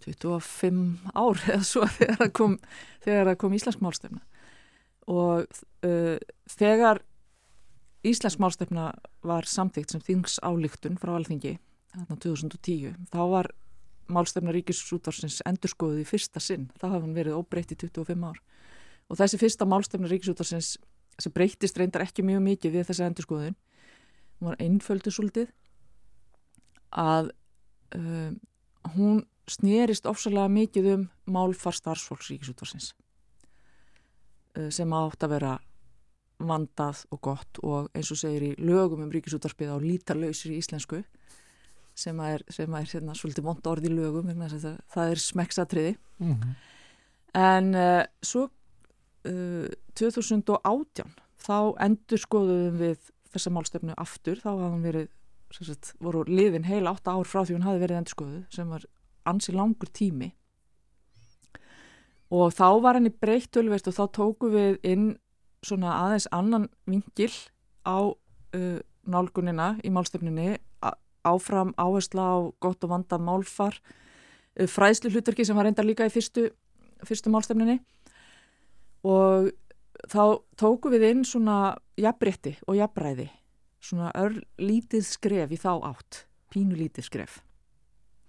[0.05, 0.81] 25
[1.17, 2.57] ár eða svo þegar það kom,
[3.41, 4.23] kom íslensk málstefna.
[5.11, 5.47] Og
[5.87, 6.17] uh,
[6.53, 7.03] þegar
[8.07, 8.91] íslensk málstefna
[9.27, 11.57] var samtíkt sem þings álíktun frá alþingi
[11.95, 13.51] þarna 2010 þá var
[14.13, 16.69] málstefna ríkisútvarsins endurskoðuð í fyrsta sinn.
[16.79, 18.43] Þá hafði hann verið óbreytt í 25 ár.
[19.11, 20.77] Og þessi fyrsta málstefna ríkisútvarsins
[21.19, 25.49] sem breytist reyndar ekki mjög mikið við þessi endurskoðun hún var einföldu svolítið
[26.97, 27.31] að
[27.97, 28.31] uh,
[28.97, 32.93] hún snerist ofsalega mikið um málfar starfsfólks ríkisútvarsins
[34.57, 35.55] uh, sem átt að vera
[36.37, 41.03] vandað og gott og eins og segir í lögum um ríkisútarpið á lítarlausir í íslensku
[41.97, 45.23] sem að er, sem að er hérna, svolítið vond orð í lögum það, það er
[45.23, 46.55] smekksatriði Mhm.
[47.37, 48.47] en uh, svo
[49.29, 51.15] uh, 2018
[51.47, 55.09] þá endur skoðum við þessa málstefnu aftur þá hafði hún verið
[55.55, 58.87] sagt, voru liðin heil átta ár frá því hún hafi verið endur skoðuð sem var
[59.27, 60.33] ansi langur tími.
[62.35, 65.13] Og þá var henni breytt tölvist og þá tóku við inn
[65.67, 67.31] svona aðeins annan vingil
[67.87, 75.15] á uh, nálgunina í málstefnunni a- áfram áhersla á gott og vanda málfar uh, fræðslu
[75.15, 76.49] hlutverki sem var reyndar líka í fyrstu,
[77.07, 77.79] fyrstu málstefnunni.
[79.07, 79.53] Og
[80.11, 83.31] þá tóku við inn svona jafnrétti og jafnræði
[83.87, 86.23] svona ör lítið skref í þá átt
[86.53, 87.41] pínu lítið skref.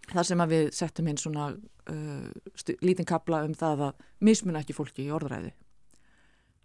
[0.08, 4.76] Þar sem að við settum inn svona uh, lítinn kapla um það að mismuna ekki
[4.78, 5.52] fólki í orðræði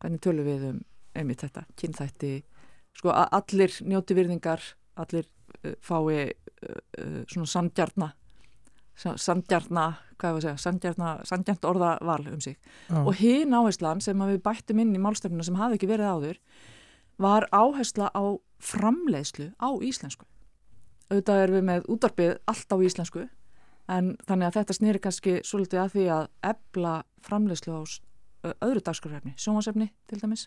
[0.03, 0.81] hvernig tölum við um
[1.19, 2.33] einmitt þetta, kynþætti?
[2.97, 4.65] Sko að allir njóti virðingar
[5.01, 6.35] allir uh, fái uh,
[6.99, 8.13] uh, svona samdjarna
[8.93, 9.87] samdjarna,
[10.21, 12.59] hvað er að segja samdjarna, samdjarnt orðaval um sig.
[12.91, 12.99] Já.
[13.01, 16.41] og hinn áherslan sem við bættum inn í málstefnuna sem hafði ekki verið áður
[17.23, 18.25] var áhersla á
[18.63, 20.27] framleiðslu á íslensku.
[21.11, 23.27] Auðvitað erum við með útvarpið allt á íslensku
[23.93, 26.95] en þannig að þetta snýri kannski svolítið að því að ebla
[27.27, 27.81] framleiðslu á
[28.63, 30.47] öðru dagskrafrefni, sjónvarsefni til dæmis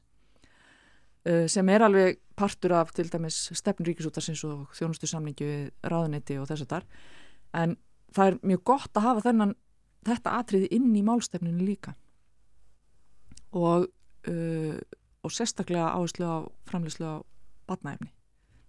[1.28, 6.40] uh, sem er alveg partur af til dæmis stefn ríkisútarsins og þjónustu samlingi við ráðuneyti
[6.40, 6.90] og þess að þar
[7.62, 7.78] en
[8.16, 9.56] það er mjög gott að hafa þennan
[10.06, 11.96] þetta atriði inn í málstefninu líka.
[13.56, 13.88] Og
[14.30, 14.76] uh,
[15.26, 16.38] og sérstaklega áherslu á
[16.70, 17.16] framleyslu á
[17.70, 18.12] batnaefni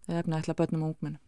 [0.07, 1.23] eða efni ætla börnum og ungmennum.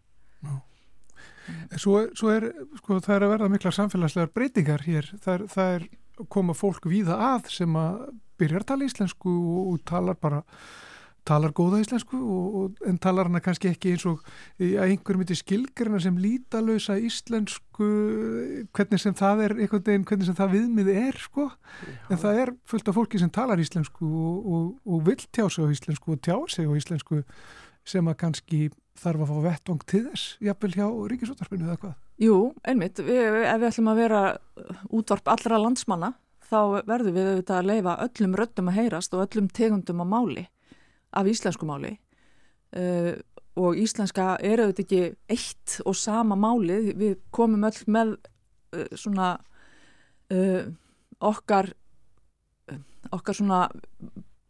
[1.73, 5.09] En Svo, svo er, sko, það er að verða mikla samfélagslegar breytingar hér.
[5.25, 5.87] Það er, það er
[6.31, 8.05] koma fólk víða að sem að
[8.39, 10.43] byrjar að tala íslensku og, og talar bara,
[11.29, 14.23] talar góða íslensku og, og, en talar hana kannski ekki eins og
[14.57, 17.89] í- að einhver myndi skilgrina sem lítalösa íslensku,
[18.73, 21.49] hvernig sem það er, einhvern veginn, hvernig sem það viðmið er, sko.
[22.09, 25.65] En það er fullt af fólki sem talar íslensku og, og, og vill tjá sig
[25.65, 27.23] á íslensku og tjá sig á íslensku
[27.89, 28.61] sem að kannski
[28.99, 31.95] þarf að fá vettvang til þess, jafnvel hjá ríkisútarpinu eða hvað.
[32.19, 34.23] Jú, einmitt, við, ef við ætlum að vera
[34.91, 36.11] útvarp allra landsmanna
[36.49, 36.59] þá
[36.89, 40.45] verðum við auðvitað að leifa öllum röddum að heyrast og öllum tegundum að máli
[41.13, 41.97] af íslensku máli
[42.77, 43.15] uh,
[43.59, 45.03] og íslenska er auðvitað ekki
[45.35, 48.15] eitt og sama máli við komum öll með
[48.77, 49.37] uh, svona
[50.33, 50.65] uh,
[51.21, 51.73] okkar
[53.15, 53.67] okkar svona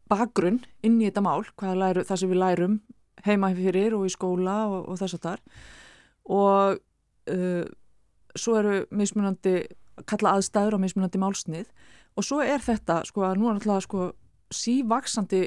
[0.08, 1.44] bakgrunn inn í þetta mál,
[1.78, 2.78] læru, það sem við lærum
[3.26, 5.42] heima fyrir og í skóla og, og þess að þar
[6.28, 6.80] og
[7.32, 7.66] uh,
[8.38, 9.62] svo eru mismunandi
[10.06, 11.70] kalla aðstæður og mismunandi málsnið.
[12.18, 14.10] Og svo er þetta sko að nú er alltaf sko
[14.54, 15.42] sívaksandi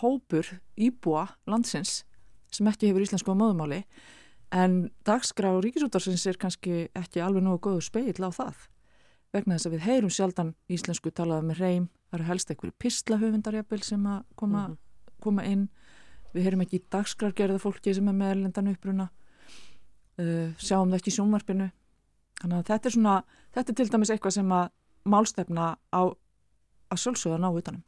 [0.00, 0.46] hópur
[0.78, 2.04] íbúa landsins
[2.50, 3.84] sem ekki hefur íslensku á móðumáli
[4.50, 8.68] en dagskrá ríkisútarsins er kannski ekki alveg nógu góðu speill á það
[9.34, 13.82] vegna þess að við heyrum sjaldan íslensku talaða með reym, það eru helst einhverju pislahöfundarjafil
[13.86, 14.64] sem að koma,
[15.22, 15.68] koma inn.
[16.34, 21.16] Við heyrum ekki dagskrargerða fólki sem er með erlendan uppruna uh, sjáum það ekki í
[21.18, 21.70] sjónvarpinu.
[22.40, 23.14] Þannig að þetta er svona
[23.54, 24.66] þetta er til dæmis eitthvað sem að
[25.10, 26.02] málstefna á
[26.90, 27.84] að sjálfsögða ná utanum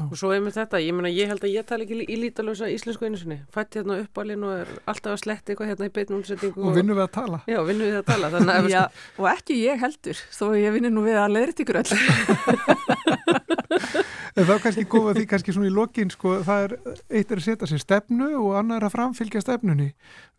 [0.00, 3.04] Og svo einmitt þetta, ég meina ég held að ég tala ekki í lítalösa íslensku
[3.04, 3.40] einu sinni.
[3.52, 6.62] Fætt hérna uppalinn og er alltaf að sletti eitthvað hérna í beinum umsetningu.
[6.70, 7.40] Og vinnum við að tala.
[7.50, 8.30] Já, vinnum við að tala.
[8.36, 8.82] Þannig að Já,
[9.20, 11.90] og ekki ég heldur þó ég vinni nú við að leiðrit ykkur öll
[14.38, 16.74] En þá kannski koma því kannski svona í lokin sko, það er,
[17.18, 19.88] eitt er að setja sér stefnu og annar að framfylgja stefnunni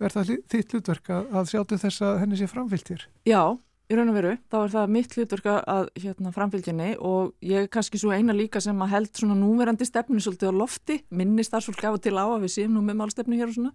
[0.02, 3.04] er það hli- þitt hlutverk að, að sjá til þess að henni sé framfylgt hér
[3.28, 3.42] Já,
[3.92, 7.72] í raun og veru, þá er það mitt hlutverk að hérna, framfylgjunni og ég er
[7.72, 11.84] kannski svo eina líka sem að held svona núverandi stefnu svolítið á lofti, minni starfsfólk
[11.90, 13.74] af og til á að við séum nú með málstefnu hér og svona.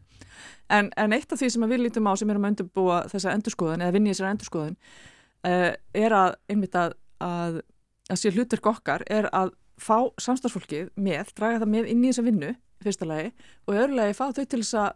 [0.73, 3.85] En, en eitt af því sem við lítum á sem erum að undirbúa þessa endurskoðun
[3.85, 5.73] eða vinni þessar endurskoðun uh,
[6.05, 7.61] er að einmitt að, að,
[8.09, 12.27] að sé hlutverk okkar er að fá samstarfsfólkið með, draga það með inn í þessa
[12.27, 12.55] vinnu,
[12.85, 13.33] fyrsta lagi,
[13.69, 14.91] og öðru lagi fá þau til þess að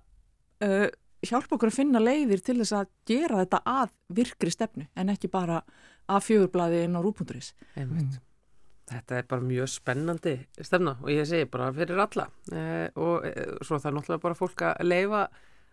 [0.64, 0.88] uh,
[1.26, 5.30] hjálpa okkur að finna leiðir til þess að gera þetta að virkri stefnu en ekki
[5.32, 5.60] bara
[6.10, 7.52] að fjögurblaði inn á rúpunduris.
[7.78, 8.18] Einmitt.
[8.90, 10.32] Þetta er bara mjög spennandi
[10.66, 14.38] stefna og ég segi bara fyrir alla eh, og eh, svo það er náttúrulega bara
[14.40, 15.20] fólk að leifa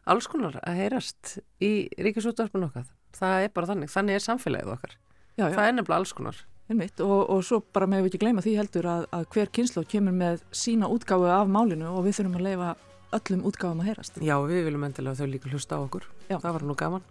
[0.07, 2.85] alls konar að heyrast í ríkisúttarpun okkar.
[3.17, 4.93] Það er bara þannig, þannig er samfélagið okkar.
[5.37, 6.43] Já, já, Það er nefnilega alls konar.
[6.69, 9.83] einmitt og, og svo bara með við ekki gleyma því heldur að, að hver kynslu
[9.87, 12.71] kemur með sína útgáfu af málinu og við þurfum að leifa
[13.16, 14.20] öllum útgáfum að heyrast.
[14.20, 16.08] Já, við viljum endilega að þau líka hlusta á okkur.
[16.28, 16.38] Já.
[16.43, 17.05] Það var nú gaman.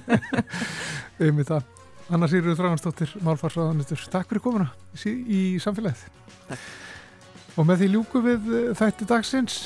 [1.26, 1.68] um það.
[2.10, 6.08] Anna Sýrður Þráhansdóttir, Málfarsraðanitur, takk fyrir komuna í, í samfélagið.
[6.48, 6.64] Takk.
[7.54, 9.60] Og með því ljúku við eh, þætti dagsins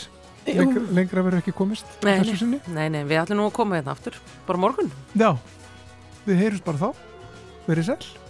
[0.45, 2.61] lengra, lengra verður ekki komist Nei, þessu sinni.
[2.75, 4.19] Nei, nei, við ætlum nú að koma hérna aftur,
[4.49, 4.93] bara morgun.
[5.17, 5.31] Já,
[6.27, 7.07] við heyrjumst bara þá.
[7.65, 8.24] Verið sæl.